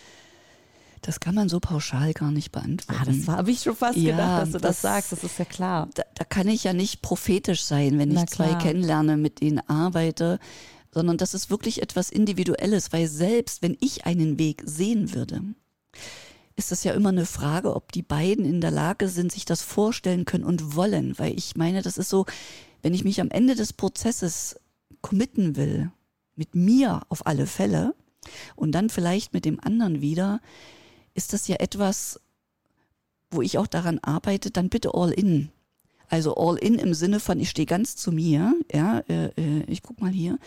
Das 1.03 1.21
kann 1.21 1.37
man 1.37 1.49
so 1.49 1.61
pauschal 1.61 2.13
gar 2.15 2.33
nicht 2.33 2.51
beantworten. 2.51 3.01
Ah, 3.01 3.05
das 3.05 3.29
habe 3.29 3.51
ich 3.51 3.61
schon 3.61 3.77
fast 3.77 3.97
ja, 3.97 4.13
gedacht, 4.13 4.43
dass 4.43 4.49
du 4.49 4.59
das, 4.59 4.63
das, 4.63 4.83
sagst. 4.83 5.13
Das 5.13 5.23
ist 5.23 5.39
ja 5.39 5.45
klar. 5.45 5.89
Da, 5.95 6.03
da, 6.15 6.25
kann 6.25 6.49
ich 6.49 6.65
ja 6.65 6.73
nicht 6.73 7.01
prophetisch 7.01 7.63
sein, 7.63 7.99
wenn 7.99 8.11
ich 8.11 8.27
zwei 8.27 8.55
kennenlerne, 8.55 9.17
mit 9.17 9.41
denen 9.41 9.61
arbeite, 9.69 10.41
sondern 10.93 11.17
das 11.17 11.35
ist 11.35 11.51
wirklich 11.51 11.83
etwas 11.83 12.11
Individuelles, 12.11 12.93
weil 12.93 13.07
selbst 13.07 13.63
wenn 13.63 13.77
ich 13.81 14.07
einen 14.07 14.39
Weg 14.39 14.63
sehen 14.65 15.15
würde, 15.15 15.43
ist 16.57 16.73
das 16.73 16.85
ja 16.85 16.95
immer 16.95 17.11
eine 17.11 17.27
Frage, 17.27 17.77
ob 17.77 17.93
die 17.93 18.03
beiden 18.03 18.45
in 18.45 18.61
der 18.61 18.71
Lage 18.71 19.09
sind, 19.09 19.31
sich 19.31 19.45
das 19.45 19.63
vorstellen 19.63 20.25
können 20.25 20.45
und 20.45 20.75
wollen. 20.75 21.19
Weil 21.19 21.37
ich 21.37 21.55
meine, 21.55 21.83
das 21.83 21.99
ist 21.99 22.09
so, 22.09 22.25
wenn 22.83 22.95
ich 22.95 23.05
mich 23.05 23.21
am 23.21 23.31
Ende 23.31 23.55
des 23.55 23.75
Prozesses 23.75 24.59
committen 25.03 25.57
will, 25.57 25.91
mit 26.35 26.55
mir 26.55 27.03
auf 27.09 27.27
alle 27.27 27.47
Fälle 27.47 27.95
und 28.57 28.73
dann 28.73 28.91
vielleicht 28.91 29.35
mit 29.35 29.45
dem 29.45 29.61
anderen 29.61 30.01
wieder, 30.01 30.41
ist 31.15 31.33
das 31.33 31.47
ja 31.49 31.57
etwas, 31.57 32.21
wo 33.31 33.43
ich 33.43 33.59
auch 33.59 33.67
daran 33.67 33.99
arbeite, 34.01 34.51
dann 34.51 34.69
bitte 34.69 34.95
all 34.95 35.11
in. 35.11 35.51
Also 36.09 36.35
all 36.37 36.57
in 36.57 36.79
im 36.79 36.95
Sinne 36.95 37.21
von, 37.21 37.41
ich 37.41 37.51
stehe 37.51 37.67
ganz 37.67 37.97
zu 37.97 38.13
mir, 38.13 38.55
ja, 38.73 39.01
äh, 39.09 39.27
äh, 39.37 39.65
ich 39.67 39.83
guck 39.83 40.01
mal 40.01 40.11
hier, 40.11 40.39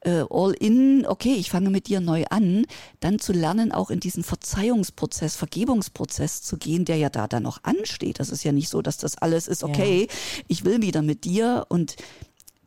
äh, 0.00 0.24
all 0.30 0.52
in, 0.52 1.06
okay, 1.06 1.34
ich 1.34 1.50
fange 1.50 1.70
mit 1.70 1.88
dir 1.88 2.00
neu 2.00 2.24
an, 2.30 2.64
dann 3.00 3.18
zu 3.18 3.32
lernen, 3.32 3.72
auch 3.72 3.90
in 3.90 4.00
diesen 4.00 4.24
Verzeihungsprozess, 4.24 5.36
Vergebungsprozess 5.36 6.42
zu 6.42 6.56
gehen, 6.56 6.84
der 6.84 6.96
ja 6.96 7.10
da 7.10 7.26
dann 7.26 7.42
noch 7.42 7.64
ansteht. 7.64 8.20
Das 8.20 8.30
ist 8.30 8.44
ja 8.44 8.52
nicht 8.52 8.68
so, 8.68 8.82
dass 8.82 8.98
das 8.98 9.18
alles 9.18 9.48
ist, 9.48 9.64
okay, 9.64 10.08
ja. 10.08 10.42
ich 10.48 10.64
will 10.64 10.82
wieder 10.82 11.02
mit 11.02 11.24
dir 11.24 11.66
und 11.68 11.96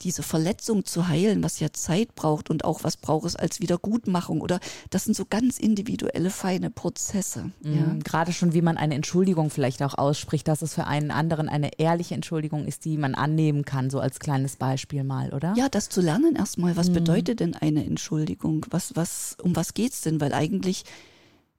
diese 0.08 0.24
Verletzung 0.24 0.86
zu 0.86 1.10
heilen, 1.10 1.44
was 1.44 1.60
ja 1.60 1.74
Zeit 1.74 2.16
braucht 2.16 2.50
und 2.50 2.64
auch 2.64 2.86
was 2.86 2.96
braucht 2.96 3.26
es 3.26 3.36
als 3.36 3.60
Wiedergutmachung 3.60 4.40
oder 4.40 4.62
das 4.90 5.04
sind 5.04 5.18
so 5.18 5.26
ganz 5.30 5.60
individuelle, 5.60 6.30
feine 6.30 6.70
Prozesse. 6.70 7.52
Mhm, 7.62 7.76
ja. 7.76 7.96
Gerade 8.06 8.32
schon, 8.32 8.54
wie 8.54 8.62
man 8.62 8.78
eine 8.78 8.96
Entschuldigung 8.96 9.50
vielleicht 9.50 9.84
auch 9.84 9.98
ausspricht, 9.98 10.48
dass 10.48 10.62
es 10.62 10.74
für 10.76 10.88
einen 10.88 11.12
anderen 11.12 11.50
eine 11.50 11.78
ehrliche 11.78 12.16
Entschuldigung 12.16 12.66
ist, 12.66 12.86
die 12.86 12.98
man 12.98 13.16
annehmen 13.16 13.66
kann, 13.66 13.90
so 13.90 14.00
als 14.00 14.20
kleines 14.20 14.56
Beispiel 14.56 15.04
mal, 15.04 15.34
oder? 15.34 15.54
Ja, 15.58 15.68
das 15.68 15.90
zu 15.90 16.00
lernen 16.00 16.38
erstmal. 16.38 16.78
Was 16.78 16.88
mhm. 16.88 16.94
bedeutet 16.94 17.42
denn 17.42 17.54
eine 17.54 17.84
Entschuldigung? 17.84 18.66
Was, 18.70 18.96
was, 18.96 19.36
um 19.44 19.58
was 19.58 19.74
geht's 19.74 20.02
denn? 20.02 20.22
Weil 20.22 20.34
eigentlich 20.34 20.86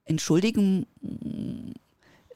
entschuldigen, 0.05 0.87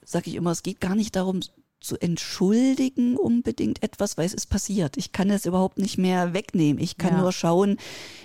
sage 0.06 0.30
ich 0.30 0.36
immer, 0.36 0.52
es 0.52 0.62
geht 0.62 0.80
gar 0.80 0.94
nicht 0.94 1.16
darum, 1.16 1.40
zu 1.84 1.98
entschuldigen 2.02 3.18
unbedingt 3.18 3.84
etwas, 3.84 4.18
weil 4.18 4.26
es 4.26 4.34
ist 4.34 4.48
passiert. 4.48 4.98
Ich 4.98 5.12
kann 5.12 5.30
es 5.30 5.46
überhaupt 5.46 5.78
nicht 5.78 5.98
mehr 5.98 6.34
wegnehmen. 6.34 6.82
Ich 6.82 6.98
kann 6.98 7.16
ja. 7.16 7.22
nur 7.22 7.32
schauen, 7.32 7.78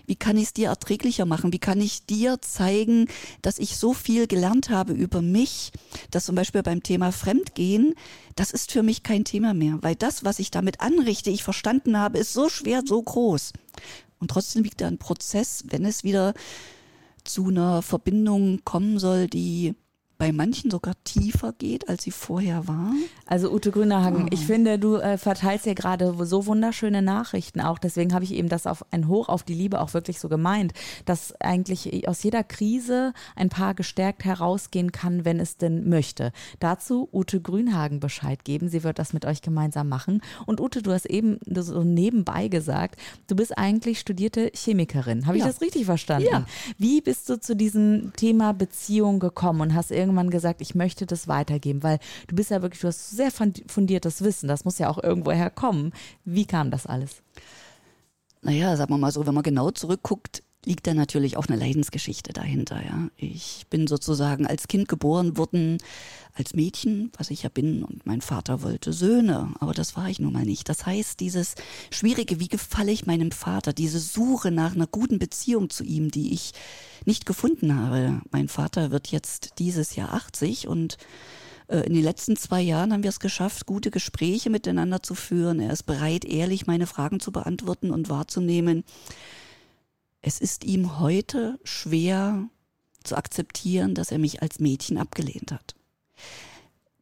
wie 0.06 0.16
kann 0.16 0.36
ich 0.36 0.44
es 0.44 0.52
dir 0.52 0.68
erträglicher 0.68 1.26
machen? 1.26 1.52
Wie 1.52 1.58
kann 1.58 1.80
ich 1.80 2.06
dir 2.06 2.40
zeigen, 2.40 3.08
dass 3.42 3.58
ich 3.58 3.76
so 3.76 3.92
viel 3.92 4.26
gelernt 4.26 4.70
habe 4.70 4.92
über 4.92 5.20
mich, 5.22 5.72
dass 6.10 6.26
zum 6.26 6.36
Beispiel 6.36 6.62
beim 6.62 6.82
Thema 6.82 7.10
Fremdgehen, 7.10 7.94
das 8.36 8.52
ist 8.52 8.70
für 8.70 8.84
mich 8.84 9.02
kein 9.02 9.24
Thema 9.24 9.54
mehr, 9.54 9.78
weil 9.82 9.96
das, 9.96 10.24
was 10.24 10.38
ich 10.38 10.50
damit 10.50 10.80
anrichte, 10.80 11.30
ich 11.30 11.42
verstanden 11.42 11.98
habe, 11.98 12.18
ist 12.18 12.32
so 12.32 12.48
schwer, 12.48 12.82
so 12.86 13.02
groß. 13.02 13.52
Und 14.20 14.30
trotzdem 14.30 14.62
liegt 14.62 14.80
da 14.80 14.86
ein 14.86 14.98
Prozess, 14.98 15.64
wenn 15.68 15.84
es 15.84 16.04
wieder 16.04 16.34
zu 17.24 17.48
einer 17.48 17.82
Verbindung 17.82 18.60
kommen 18.64 18.98
soll, 18.98 19.26
die 19.26 19.74
bei 20.18 20.32
manchen 20.32 20.68
sogar 20.68 20.94
tiefer 21.04 21.52
geht, 21.52 21.88
als 21.88 22.02
sie 22.02 22.10
vorher 22.10 22.66
war. 22.66 22.92
Also 23.24 23.52
Ute 23.52 23.70
Grünerhagen, 23.70 24.24
oh. 24.24 24.28
ich 24.32 24.44
finde, 24.44 24.80
du 24.80 24.96
äh, 24.96 25.16
verteilst 25.16 25.64
ja 25.64 25.74
gerade 25.74 26.12
so 26.26 26.46
wunderschöne 26.46 27.02
Nachrichten 27.02 27.60
auch. 27.60 27.78
Deswegen 27.78 28.12
habe 28.12 28.24
ich 28.24 28.34
eben 28.34 28.48
das 28.48 28.66
auf 28.66 28.84
ein 28.90 29.06
Hoch 29.06 29.28
auf 29.28 29.44
die 29.44 29.54
Liebe 29.54 29.80
auch 29.80 29.94
wirklich 29.94 30.18
so 30.18 30.28
gemeint, 30.28 30.72
dass 31.04 31.40
eigentlich 31.40 32.08
aus 32.08 32.24
jeder 32.24 32.42
Krise 32.42 33.12
ein 33.36 33.48
Paar 33.48 33.74
gestärkt 33.74 34.24
herausgehen 34.24 34.90
kann, 34.90 35.24
wenn 35.24 35.38
es 35.38 35.56
denn 35.56 35.88
möchte. 35.88 36.32
Dazu 36.58 37.08
Ute 37.12 37.40
Grünhagen 37.40 38.00
Bescheid 38.00 38.44
geben. 38.44 38.68
Sie 38.68 38.82
wird 38.82 38.98
das 38.98 39.12
mit 39.12 39.24
euch 39.24 39.40
gemeinsam 39.40 39.88
machen. 39.88 40.20
Und 40.46 40.60
Ute, 40.60 40.82
du 40.82 40.90
hast 40.90 41.06
eben 41.06 41.38
so 41.48 41.84
nebenbei 41.84 42.48
gesagt, 42.48 43.00
du 43.28 43.36
bist 43.36 43.56
eigentlich 43.56 44.00
studierte 44.00 44.50
Chemikerin. 44.52 45.26
Habe 45.26 45.36
ich 45.36 45.44
ja. 45.44 45.48
das 45.48 45.60
richtig 45.60 45.84
verstanden? 45.84 46.28
Ja. 46.28 46.44
Wie 46.76 47.00
bist 47.00 47.28
du 47.28 47.38
zu 47.38 47.54
diesem 47.54 48.12
Thema 48.16 48.52
Beziehung 48.52 49.20
gekommen 49.20 49.60
und 49.60 49.74
hast 49.76 49.92
irgendwie 49.92 50.07
irgendwann 50.08 50.30
gesagt, 50.30 50.60
ich 50.60 50.74
möchte 50.74 51.06
das 51.06 51.28
weitergeben, 51.28 51.82
weil 51.82 51.98
du 52.26 52.34
bist 52.34 52.50
ja 52.50 52.62
wirklich, 52.62 52.80
du 52.80 52.88
hast 52.88 53.10
sehr 53.10 53.30
fundiertes 53.30 54.22
Wissen, 54.22 54.48
das 54.48 54.64
muss 54.64 54.78
ja 54.78 54.88
auch 54.88 55.02
irgendwoher 55.02 55.50
kommen. 55.50 55.92
Wie 56.24 56.46
kam 56.46 56.70
das 56.70 56.86
alles? 56.86 57.22
Naja, 58.42 58.76
sagen 58.76 58.92
wir 58.92 58.98
mal 58.98 59.12
so, 59.12 59.26
wenn 59.26 59.34
man 59.34 59.42
genau 59.42 59.70
zurückguckt, 59.70 60.42
liegt 60.68 60.86
da 60.86 60.92
natürlich 60.92 61.38
auch 61.38 61.46
eine 61.46 61.56
Leidensgeschichte 61.56 62.34
dahinter. 62.34 62.84
Ja. 62.84 63.08
Ich 63.16 63.64
bin 63.70 63.86
sozusagen 63.86 64.46
als 64.46 64.68
Kind 64.68 64.86
geboren 64.86 65.38
worden, 65.38 65.78
als 66.34 66.54
Mädchen, 66.54 67.10
was 67.16 67.30
ich 67.30 67.42
ja 67.42 67.48
bin, 67.48 67.82
und 67.82 68.04
mein 68.04 68.20
Vater 68.20 68.62
wollte 68.62 68.92
Söhne, 68.92 69.54
aber 69.60 69.72
das 69.72 69.96
war 69.96 70.10
ich 70.10 70.20
nun 70.20 70.34
mal 70.34 70.44
nicht. 70.44 70.68
Das 70.68 70.84
heißt, 70.84 71.20
dieses 71.20 71.54
Schwierige, 71.90 72.38
wie 72.38 72.48
gefalle 72.48 72.92
ich 72.92 73.06
meinem 73.06 73.32
Vater, 73.32 73.72
diese 73.72 73.98
Suche 73.98 74.50
nach 74.50 74.74
einer 74.74 74.86
guten 74.86 75.18
Beziehung 75.18 75.70
zu 75.70 75.84
ihm, 75.84 76.10
die 76.10 76.34
ich 76.34 76.52
nicht 77.06 77.24
gefunden 77.24 77.74
habe. 77.74 78.20
Mein 78.30 78.48
Vater 78.48 78.90
wird 78.90 79.08
jetzt 79.08 79.54
dieses 79.58 79.96
Jahr 79.96 80.12
80 80.12 80.68
und 80.68 80.98
äh, 81.68 81.78
in 81.86 81.94
den 81.94 82.04
letzten 82.04 82.36
zwei 82.36 82.60
Jahren 82.60 82.92
haben 82.92 83.02
wir 83.02 83.10
es 83.10 83.20
geschafft, 83.20 83.64
gute 83.64 83.90
Gespräche 83.90 84.50
miteinander 84.50 85.02
zu 85.02 85.14
führen. 85.14 85.60
Er 85.60 85.72
ist 85.72 85.84
bereit, 85.84 86.26
ehrlich 86.26 86.66
meine 86.66 86.86
Fragen 86.86 87.20
zu 87.20 87.32
beantworten 87.32 87.90
und 87.90 88.10
wahrzunehmen. 88.10 88.84
Es 90.20 90.40
ist 90.40 90.64
ihm 90.64 90.98
heute 90.98 91.58
schwer 91.62 92.48
zu 93.04 93.16
akzeptieren, 93.16 93.94
dass 93.94 94.10
er 94.10 94.18
mich 94.18 94.42
als 94.42 94.58
Mädchen 94.58 94.98
abgelehnt 94.98 95.52
hat. 95.52 95.74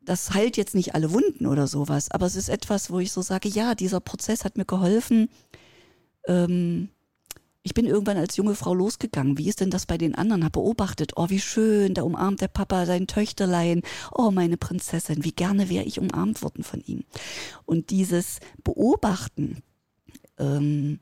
Das 0.03 0.33
heilt 0.35 0.57
jetzt 0.57 0.75
nicht 0.75 0.95
alle 0.95 1.13
Wunden 1.13 1.47
oder 1.47 1.67
sowas, 1.67 2.11
aber 2.11 2.27
es 2.27 2.37
ist 2.37 2.49
etwas, 2.49 2.91
wo 2.91 3.01
ich 3.01 3.11
so 3.11 3.23
sage, 3.23 3.49
ja, 3.49 3.75
dieser 3.75 4.01
Prozess 4.01 4.45
hat 4.45 4.57
mir 4.57 4.65
geholfen. 4.65 5.29
Ähm, 6.29 6.91
ich 7.65 7.75
bin 7.75 7.87
irgendwann 7.87 8.17
als 8.17 8.37
junge 8.37 8.55
Frau 8.55 8.73
losgegangen. 8.73 9.39
Wie 9.39 9.49
ist 9.49 9.61
denn 9.61 9.71
das 9.71 9.87
bei 9.87 9.99
den 9.99 10.15
anderen? 10.15 10.45
Habe 10.45 10.61
beobachtet, 10.61 11.15
oh, 11.17 11.29
wie 11.31 11.41
schön, 11.41 11.95
da 11.95 12.03
umarmt 12.03 12.41
der 12.41 12.47
Papa 12.47 12.87
sein 12.87 13.09
Töchterlein. 13.09 13.83
Oh, 14.13 14.31
meine 14.31 14.57
Prinzessin, 14.57 15.25
wie 15.25 15.33
gerne 15.33 15.69
wäre 15.69 15.85
ich 15.85 15.99
umarmt 15.99 16.43
worden 16.43 16.63
von 16.63 16.81
ihm. 16.83 17.03
Und 17.65 17.91
dieses 17.91 18.39
Beobachten, 18.63 19.65
ähm, 20.39 21.01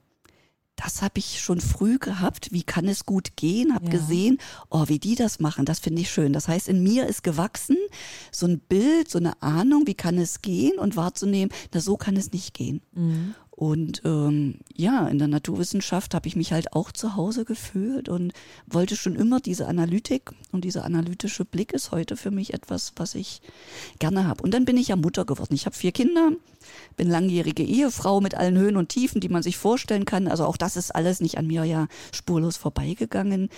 das 0.76 1.02
habe 1.02 1.18
ich 1.18 1.40
schon 1.40 1.60
früh 1.60 1.98
gehabt. 1.98 2.48
Wie 2.50 2.64
kann 2.64 2.88
es 2.88 3.06
gut 3.06 3.36
gehen? 3.36 3.74
Habe 3.74 3.86
ja. 3.86 3.92
gesehen, 3.92 4.38
oh, 4.70 4.84
wie 4.88 4.98
die 4.98 5.14
das 5.14 5.38
machen. 5.38 5.64
Das 5.64 5.78
finde 5.78 6.02
ich 6.02 6.10
schön. 6.10 6.32
Das 6.32 6.48
heißt, 6.48 6.68
in 6.68 6.82
mir 6.82 7.06
ist 7.06 7.22
gewachsen 7.22 7.76
so 8.32 8.46
ein 8.46 8.58
Bild, 8.58 9.10
so 9.10 9.18
eine 9.18 9.40
Ahnung, 9.42 9.86
wie 9.86 9.94
kann 9.94 10.18
es 10.18 10.42
gehen 10.42 10.78
und 10.78 10.96
wahrzunehmen, 10.96 11.54
na 11.72 11.80
so 11.80 11.96
kann 11.96 12.16
es 12.16 12.32
nicht 12.32 12.54
gehen. 12.54 12.82
Mhm. 12.92 13.34
Und 13.56 14.02
ähm, 14.04 14.56
ja, 14.74 15.06
in 15.06 15.18
der 15.18 15.28
Naturwissenschaft 15.28 16.12
habe 16.14 16.26
ich 16.26 16.34
mich 16.34 16.52
halt 16.52 16.72
auch 16.72 16.90
zu 16.90 17.14
Hause 17.14 17.44
gefühlt 17.44 18.08
und 18.08 18.32
wollte 18.66 18.96
schon 18.96 19.14
immer 19.14 19.38
diese 19.38 19.68
Analytik 19.68 20.32
und 20.50 20.64
dieser 20.64 20.84
analytische 20.84 21.44
Blick 21.44 21.72
ist 21.72 21.92
heute 21.92 22.16
für 22.16 22.32
mich 22.32 22.52
etwas, 22.52 22.92
was 22.96 23.14
ich 23.14 23.42
gerne 24.00 24.26
habe. 24.26 24.42
Und 24.42 24.52
dann 24.52 24.64
bin 24.64 24.76
ich 24.76 24.88
ja 24.88 24.96
Mutter 24.96 25.24
geworden. 25.24 25.54
Ich 25.54 25.66
habe 25.66 25.76
vier 25.76 25.92
Kinder, 25.92 26.32
bin 26.96 27.08
langjährige 27.08 27.62
Ehefrau 27.62 28.20
mit 28.20 28.34
allen 28.34 28.58
Höhen 28.58 28.76
und 28.76 28.88
Tiefen, 28.88 29.20
die 29.20 29.28
man 29.28 29.44
sich 29.44 29.56
vorstellen 29.56 30.04
kann. 30.04 30.26
Also 30.26 30.46
auch 30.46 30.56
das 30.56 30.76
ist 30.76 30.92
alles 30.92 31.20
nicht 31.20 31.38
an 31.38 31.46
mir 31.46 31.62
ja 31.62 31.86
spurlos 32.12 32.56
vorbeigegangen. 32.56 33.50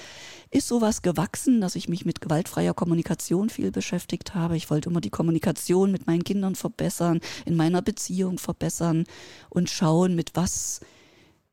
Ist 0.50 0.69
sowas 0.69 1.03
gewachsen, 1.03 1.61
dass 1.61 1.75
ich 1.75 1.88
mich 1.88 2.05
mit 2.05 2.21
gewaltfreier 2.21 2.73
Kommunikation 2.73 3.50
viel 3.50 3.73
beschäftigt 3.73 4.35
habe. 4.35 4.57
Ich 4.57 4.71
wollte 4.71 4.88
immer 4.91 5.00
die 5.00 5.11
Kommunikation 5.11 5.91
mit 5.91 6.07
meinen 6.07 6.25
Kindern 6.25 6.55
verbessern, 6.55 7.21
in 7.45 7.57
meiner 7.57 7.83
Beziehung 7.83 8.38
verbessern 8.38 9.05
und 9.50 9.69
schauen, 9.71 10.15
mit 10.15 10.31
was 10.35 10.81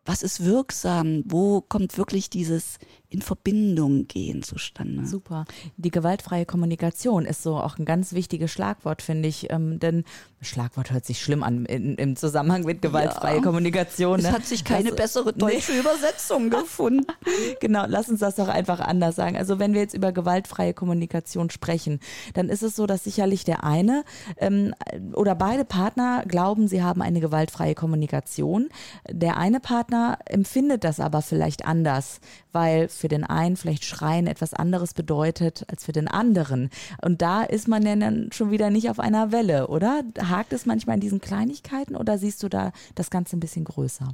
was 0.05 0.21
ist 0.21 0.43
wirksam? 0.43 1.23
Wo 1.25 1.61
kommt 1.61 1.97
wirklich 1.97 2.29
dieses 2.29 2.77
in 3.13 3.21
Verbindung 3.21 4.07
gehen 4.07 4.41
zustande? 4.41 5.05
Super. 5.05 5.45
Die 5.77 5.91
gewaltfreie 5.91 6.45
Kommunikation 6.45 7.25
ist 7.25 7.43
so 7.43 7.57
auch 7.57 7.77
ein 7.77 7.85
ganz 7.85 8.13
wichtiges 8.13 8.51
Schlagwort, 8.51 9.01
finde 9.01 9.29
ich. 9.29 9.51
Ähm, 9.51 9.79
denn 9.79 10.03
Schlagwort 10.41 10.91
hört 10.91 11.05
sich 11.05 11.21
schlimm 11.21 11.43
an 11.43 11.65
in, 11.65 11.95
im 11.95 12.15
Zusammenhang 12.15 12.63
mit 12.63 12.81
gewaltfreie 12.81 13.37
ja. 13.37 13.41
Kommunikation. 13.41 14.19
Ne? 14.19 14.27
Es 14.27 14.33
hat 14.33 14.45
sich 14.45 14.63
keine 14.63 14.85
also, 14.85 14.95
bessere 14.95 15.33
deutsche 15.37 15.73
nee. 15.73 15.79
Übersetzung 15.79 16.49
gefunden. 16.49 17.05
genau, 17.59 17.85
lass 17.87 18.09
uns 18.09 18.19
das 18.19 18.35
doch 18.35 18.47
einfach 18.47 18.79
anders 18.79 19.15
sagen. 19.15 19.37
Also 19.37 19.59
wenn 19.59 19.73
wir 19.73 19.81
jetzt 19.81 19.93
über 19.93 20.11
gewaltfreie 20.11 20.73
Kommunikation 20.73 21.49
sprechen, 21.49 21.99
dann 22.33 22.49
ist 22.49 22.63
es 22.63 22.75
so, 22.75 22.87
dass 22.87 23.03
sicherlich 23.03 23.43
der 23.43 23.63
eine 23.63 24.03
ähm, 24.37 24.73
oder 25.13 25.35
beide 25.35 25.65
Partner 25.65 26.23
glauben, 26.27 26.67
sie 26.67 26.81
haben 26.81 27.01
eine 27.01 27.19
gewaltfreie 27.19 27.75
Kommunikation. 27.75 28.69
Der 29.09 29.37
eine 29.37 29.59
Partner 29.59 30.17
empfindet 30.25 30.83
das 30.83 30.99
aber 30.99 31.21
vielleicht 31.21 31.65
anders, 31.65 32.19
weil 32.53 32.87
für 32.87 33.07
den 33.07 33.23
einen 33.23 33.57
vielleicht 33.57 33.83
Schreien 33.83 34.27
etwas 34.27 34.53
anderes 34.53 34.93
bedeutet 34.93 35.65
als 35.67 35.83
für 35.83 35.91
den 35.91 36.07
anderen. 36.07 36.69
Und 37.01 37.21
da 37.21 37.43
ist 37.43 37.67
man 37.67 37.85
ja 37.85 37.95
dann 37.95 38.29
schon 38.31 38.51
wieder 38.51 38.69
nicht 38.69 38.89
auf 38.89 38.99
einer 38.99 39.31
Welle, 39.31 39.67
oder? 39.67 40.03
Hakt 40.19 40.53
es 40.53 40.65
manchmal 40.65 40.95
in 40.95 41.01
diesen 41.01 41.19
Kleinigkeiten 41.19 41.95
oder 41.95 42.17
siehst 42.17 42.41
du 42.43 42.49
da 42.49 42.71
das 42.95 43.09
Ganze 43.09 43.35
ein 43.35 43.41
bisschen 43.41 43.65
größer? 43.65 44.07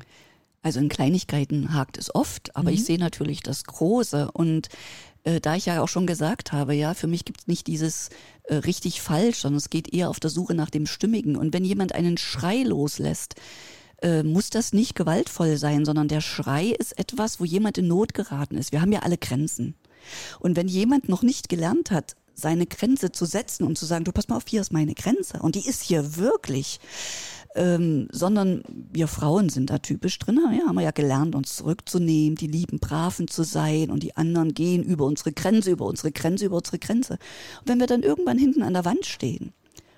Also 0.62 0.80
in 0.80 0.90
Kleinigkeiten 0.90 1.74
hakt 1.74 1.98
es 1.98 2.14
oft, 2.14 2.56
aber 2.56 2.70
mhm. 2.70 2.76
ich 2.76 2.86
sehe 2.86 3.00
natürlich 3.00 3.42
das 3.42 3.64
Große 3.64 4.30
und 4.32 4.68
äh, 5.24 5.40
da 5.40 5.56
ich 5.56 5.66
ja 5.66 5.82
auch 5.82 5.88
schon 5.88 6.08
gesagt 6.08 6.52
habe, 6.52 6.74
ja, 6.74 6.94
für 6.94 7.08
mich 7.08 7.26
gibt 7.26 7.42
es 7.42 7.48
nicht 7.48 7.68
dieses 7.68 8.10
äh, 8.44 8.56
richtig 8.56 9.02
falsch, 9.02 9.40
sondern 9.40 9.58
es 9.58 9.70
geht 9.70 9.94
eher 9.94 10.10
auf 10.10 10.20
der 10.20 10.30
Suche 10.30 10.56
nach 10.56 10.70
dem 10.70 10.86
Stimmigen. 10.86 11.36
Und 11.36 11.54
wenn 11.54 11.66
jemand 11.66 11.94
einen 11.94 12.18
Schrei 12.18 12.64
loslässt, 12.64 13.36
äh, 14.02 14.24
muss 14.24 14.50
das 14.50 14.74
nicht 14.74 14.96
gewaltvoll 14.96 15.58
sein, 15.58 15.86
sondern 15.86 16.08
der 16.08 16.22
Schrei 16.22 16.68
ist 16.68 16.98
etwas, 16.98 17.40
wo 17.40 17.46
jemand 17.46 17.78
in 17.78 17.88
Not 17.88 18.14
geraten 18.14 18.58
ist. 18.58 18.72
Wir 18.72 18.82
haben 18.82 18.92
ja 18.92 19.00
alle 19.00 19.18
Grenzen. 19.18 19.76
Und 20.40 20.56
wenn 20.56 20.68
jemand 20.68 21.10
noch 21.10 21.24
nicht 21.24 21.50
gelernt 21.50 21.92
hat, 21.92 22.16
seine 22.34 22.66
Grenze 22.66 23.12
zu 23.12 23.26
setzen 23.26 23.66
und 23.66 23.78
zu 23.78 23.86
sagen, 23.86 24.06
du 24.06 24.12
pass 24.12 24.28
mal 24.28 24.38
auf, 24.38 24.46
hier 24.48 24.62
ist 24.62 24.72
meine 24.72 24.96
Grenze 24.96 25.40
und 25.40 25.56
die 25.56 25.68
ist 25.68 25.82
hier 25.82 26.16
wirklich, 26.16 26.80
ähm, 27.56 28.08
sondern 28.12 28.64
wir 28.68 29.08
Frauen 29.08 29.50
sind 29.50 29.70
da 29.70 29.80
typisch 29.80 30.18
drin. 30.20 30.40
Ja, 30.58 30.68
haben 30.68 30.76
wir 30.76 30.84
ja 30.84 30.92
gelernt, 30.92 31.36
uns 31.36 31.56
zurückzunehmen, 31.58 32.36
die 32.36 32.48
lieben 32.48 32.80
Braven 32.80 33.28
zu 33.28 33.44
sein 33.44 33.90
und 33.92 34.04
die 34.04 34.16
anderen 34.16 34.54
gehen 34.54 34.84
über 34.84 35.06
unsere 35.06 35.34
Grenze, 35.34 35.72
über 35.72 35.86
unsere 35.86 36.12
Grenze, 36.12 36.46
über 36.46 36.58
unsere 36.58 36.80
Grenze. 36.80 37.14
Und 37.60 37.68
wenn 37.68 37.80
wir 37.80 37.88
dann 37.88 38.04
irgendwann 38.04 38.38
hinten 38.38 38.64
an 38.64 38.74
der 38.74 38.86
Wand 38.86 39.06
stehen 39.06 39.52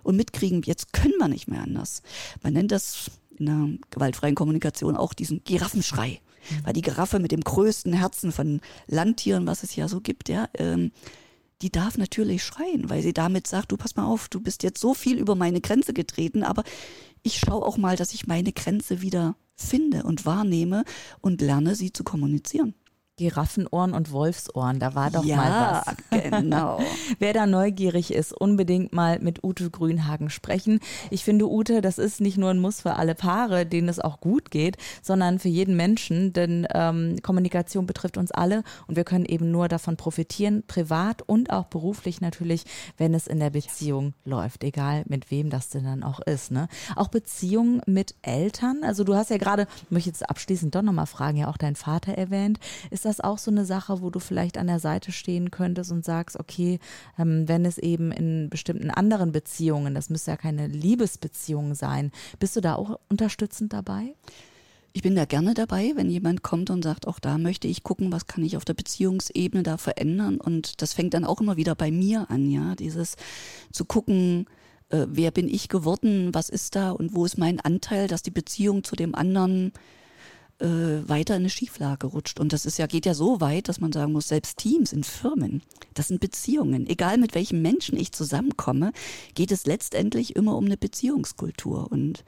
und 0.04 0.16
mitkriegen, 0.16 0.64
jetzt 0.64 0.94
können 0.94 1.18
wir 1.20 1.28
nicht 1.28 1.48
mehr 1.48 1.62
anders. 1.62 2.02
Man 2.42 2.54
nennt 2.54 2.72
das 2.72 3.12
in 3.42 3.80
der 3.80 3.90
gewaltfreien 3.90 4.36
Kommunikation 4.36 4.96
auch 4.96 5.14
diesen 5.14 5.44
Giraffenschrei. 5.44 6.22
Mhm. 6.50 6.66
Weil 6.66 6.74
die 6.74 6.82
Giraffe 6.82 7.20
mit 7.20 7.32
dem 7.32 7.42
größten 7.42 7.94
Herzen 7.94 8.32
von 8.32 8.62
Landtieren, 8.88 9.46
was 9.48 9.64
es 9.64 9.76
ja 9.76 9.88
so 9.88 10.02
gibt, 10.02 10.30
ja, 10.30 10.48
ähm, 10.58 10.92
die 11.62 11.72
darf 11.72 11.98
natürlich 11.98 12.44
schreien, 12.44 12.90
weil 12.90 13.04
sie 13.04 13.14
damit 13.14 13.46
sagt, 13.46 13.72
du 13.72 13.78
pass 13.78 13.96
mal 13.96 14.06
auf, 14.06 14.30
du 14.30 14.40
bist 14.40 14.64
jetzt 14.64 14.82
so 14.82 14.94
viel 14.94 15.20
über 15.20 15.36
meine 15.36 15.62
Grenze 15.62 15.94
getreten, 15.94 16.44
aber 16.44 16.64
ich 17.22 17.38
schaue 17.38 17.66
auch 17.66 17.78
mal, 17.78 17.96
dass 17.96 18.14
ich 18.14 18.26
meine 18.26 18.52
Grenze 18.52 19.02
wieder 19.02 19.36
finde 19.56 20.04
und 20.04 20.26
wahrnehme 20.26 20.84
und 21.22 21.42
lerne, 21.42 21.76
sie 21.76 21.94
zu 21.94 22.04
kommunizieren. 22.04 22.74
Giraffenohren 23.22 23.94
und 23.94 24.12
Wolfsohren, 24.12 24.80
da 24.80 24.96
war 24.96 25.12
doch 25.12 25.24
ja, 25.24 25.36
mal 25.36 25.84
was. 26.10 26.22
genau. 26.32 26.80
Wer 27.20 27.34
da 27.34 27.46
neugierig 27.46 28.12
ist, 28.12 28.34
unbedingt 28.34 28.94
mal 28.94 29.20
mit 29.20 29.44
Ute 29.44 29.70
Grünhagen 29.70 30.32
sprechen. 30.32 30.80
Ich 31.12 31.24
finde, 31.24 31.48
Ute, 31.48 31.82
das 31.82 32.00
ist 32.00 32.20
nicht 32.20 32.38
nur 32.38 32.50
ein 32.50 32.60
Muss 32.60 32.82
für 32.82 32.96
alle 32.96 33.14
Paare, 33.14 33.68
denen 33.68 33.90
es 33.90 34.00
auch 34.00 34.22
gut 34.22 34.50
geht, 34.50 34.78
sondern 35.04 35.38
für 35.38 35.50
jeden 35.50 35.76
Menschen, 35.76 36.34
denn 36.34 36.68
ähm, 36.74 37.18
Kommunikation 37.22 37.86
betrifft 37.86 38.18
uns 38.18 38.32
alle 38.32 38.64
und 38.88 38.96
wir 38.96 39.04
können 39.04 39.26
eben 39.26 39.52
nur 39.52 39.68
davon 39.68 39.98
profitieren, 39.98 40.64
privat 40.66 41.22
und 41.22 41.52
auch 41.52 41.66
beruflich 41.66 42.22
natürlich, 42.22 42.64
wenn 42.98 43.14
es 43.14 43.28
in 43.28 43.40
der 43.40 43.52
Beziehung 43.52 44.16
läuft, 44.26 44.64
egal 44.64 45.04
mit 45.08 45.30
wem 45.30 45.52
das 45.52 45.70
denn 45.70 45.84
dann 45.84 46.02
auch 46.02 46.20
ist. 46.22 46.50
Ne? 46.50 46.68
Auch 46.96 47.10
Beziehungen 47.10 47.84
mit 47.86 48.16
Eltern, 48.24 48.84
also 48.84 49.04
du 49.04 49.14
hast 49.14 49.30
ja 49.30 49.38
gerade, 49.38 49.68
möchte 49.92 50.10
jetzt 50.10 50.28
abschließend 50.28 50.74
doch 50.74 50.82
nochmal 50.82 51.06
fragen, 51.06 51.38
ja 51.38 51.50
auch 51.50 51.58
dein 51.58 51.76
Vater 51.76 52.14
erwähnt, 52.14 52.60
ist 52.90 53.06
das 53.06 53.11
das 53.12 53.20
auch 53.20 53.38
so 53.38 53.52
eine 53.52 53.66
Sache, 53.66 54.02
wo 54.02 54.10
du 54.10 54.20
vielleicht 54.20 54.58
an 54.58 54.68
der 54.68 54.80
Seite 54.80 55.12
stehen 55.12 55.52
könntest 55.52 55.92
und 55.92 56.06
sagst, 56.06 56.40
okay, 56.40 56.80
ähm, 57.20 57.48
wenn 57.48 57.66
es 57.66 57.78
eben 57.78 58.12
in 58.12 58.50
bestimmten 58.50 58.90
anderen 58.90 59.34
Beziehungen, 59.34 59.94
das 59.94 60.10
müsste 60.10 60.32
ja 60.32 60.38
keine 60.38 60.68
Liebesbeziehung 60.68 61.76
sein, 61.76 62.12
bist 62.40 62.56
du 62.56 62.62
da 62.62 62.76
auch 62.76 63.00
unterstützend 63.10 63.74
dabei? 63.74 64.16
Ich 64.94 65.04
bin 65.04 65.16
da 65.16 65.26
gerne 65.26 65.54
dabei, 65.54 65.94
wenn 65.96 66.10
jemand 66.10 66.42
kommt 66.42 66.70
und 66.70 66.84
sagt, 66.84 67.08
auch 67.08 67.20
da 67.20 67.38
möchte 67.38 67.68
ich 67.68 67.84
gucken, 67.84 68.12
was 68.12 68.28
kann 68.28 68.44
ich 68.44 68.58
auf 68.58 68.66
der 68.66 68.74
Beziehungsebene 68.74 69.64
da 69.64 69.78
verändern. 69.78 70.38
Und 70.38 70.82
das 70.82 70.94
fängt 70.94 71.14
dann 71.14 71.24
auch 71.26 71.40
immer 71.40 71.56
wieder 71.58 71.76
bei 71.76 71.92
mir 71.92 72.30
an, 72.30 72.50
ja, 72.50 72.76
dieses 72.76 73.16
zu 73.72 73.86
gucken, 73.86 74.48
äh, 74.90 75.06
wer 75.10 75.32
bin 75.32 75.48
ich 75.48 75.70
geworden, 75.70 76.34
was 76.34 76.50
ist 76.50 76.76
da 76.76 76.92
und 76.92 77.14
wo 77.14 77.26
ist 77.26 77.38
mein 77.38 77.60
Anteil, 77.60 78.08
dass 78.08 78.22
die 78.22 78.32
Beziehung 78.32 78.84
zu 78.84 78.96
dem 78.96 79.16
anderen 79.16 79.72
äh, 80.62 81.08
weiter 81.10 81.36
in 81.36 81.42
eine 81.42 81.50
Schieflage 81.50 82.08
rutscht. 82.08 82.40
Und 82.40 82.54
das 82.54 82.66
ist 82.66 82.78
ja, 82.78 82.88
geht 82.88 83.06
ja 83.06 83.14
so 83.14 83.42
weit, 83.42 83.68
dass 83.68 83.80
man 83.80 83.92
sagen 83.92 84.12
muss, 84.12 84.28
selbst 84.28 84.58
Teams 84.58 84.94
in 84.94 85.04
Firmen, 85.04 85.62
das 85.94 86.08
sind 86.08 86.20
Beziehungen. 86.20 86.88
Egal 86.88 87.18
mit 87.18 87.36
welchem 87.36 87.62
Menschen 87.62 87.98
ich 87.98 88.12
zusammenkomme, 88.12 88.92
geht 89.34 89.52
es 89.52 89.66
letztendlich 89.66 90.36
immer 90.36 90.56
um 90.56 90.66
eine 90.66 90.78
Beziehungskultur. 90.78 91.92
Und 91.92 92.24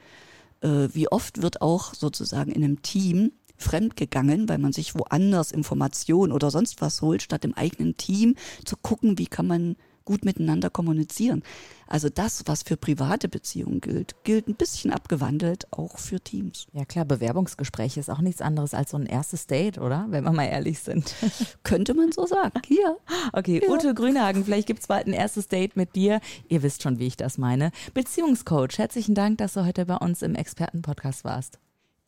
äh, 0.60 0.88
wie 0.92 1.08
oft 1.08 1.42
wird 1.42 1.62
auch 1.62 1.94
sozusagen 1.94 2.52
in 2.52 2.64
einem 2.64 2.82
Team 2.82 3.32
fremdgegangen, 3.56 4.48
weil 4.48 4.58
man 4.58 4.72
sich 4.72 4.94
woanders 4.94 5.52
Informationen 5.52 6.32
oder 6.32 6.50
sonst 6.50 6.80
was 6.80 7.02
holt, 7.02 7.22
statt 7.22 7.44
im 7.44 7.54
eigenen 7.54 7.96
Team 7.96 8.34
zu 8.64 8.76
gucken, 8.76 9.18
wie 9.18 9.26
kann 9.26 9.46
man 9.46 9.76
gut 10.04 10.24
miteinander 10.24 10.70
kommunizieren. 10.70 11.42
Also 11.86 12.08
das, 12.08 12.42
was 12.46 12.62
für 12.62 12.76
private 12.76 13.28
Beziehungen 13.28 13.80
gilt, 13.80 14.14
gilt 14.24 14.48
ein 14.48 14.54
bisschen 14.54 14.90
abgewandelt 14.90 15.66
auch 15.72 15.98
für 15.98 16.20
Teams. 16.20 16.66
Ja 16.72 16.84
klar, 16.84 17.04
Bewerbungsgespräche 17.04 18.00
ist 18.00 18.10
auch 18.10 18.20
nichts 18.20 18.40
anderes 18.40 18.74
als 18.74 18.90
so 18.90 18.96
ein 18.96 19.06
erstes 19.06 19.46
Date, 19.46 19.78
oder? 19.78 20.06
Wenn 20.08 20.24
wir 20.24 20.32
mal 20.32 20.46
ehrlich 20.46 20.80
sind. 20.80 21.14
Könnte 21.62 21.94
man 21.94 22.12
so 22.12 22.26
sagen. 22.26 22.60
Hier. 22.66 22.96
Okay, 23.32 23.60
ja. 23.62 23.72
Ute 23.72 23.94
Grünhagen, 23.94 24.44
vielleicht 24.44 24.66
gibt 24.66 24.80
es 24.80 24.86
bald 24.86 25.06
ein 25.06 25.12
erstes 25.12 25.48
Date 25.48 25.76
mit 25.76 25.96
dir. 25.96 26.20
Ihr 26.48 26.62
wisst 26.62 26.82
schon, 26.82 26.98
wie 26.98 27.06
ich 27.06 27.16
das 27.16 27.38
meine. 27.38 27.72
Beziehungscoach, 27.94 28.78
herzlichen 28.78 29.14
Dank, 29.14 29.38
dass 29.38 29.54
du 29.54 29.64
heute 29.64 29.86
bei 29.86 29.96
uns 29.96 30.22
im 30.22 30.34
Expertenpodcast 30.34 31.24
warst. 31.24 31.58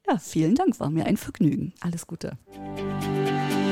Ja, 0.08 0.18
vielen 0.18 0.54
Dank, 0.54 0.78
war 0.78 0.90
mir 0.90 1.06
ein 1.06 1.16
Vergnügen. 1.16 1.72
Alles 1.80 2.06
Gute. 2.06 2.38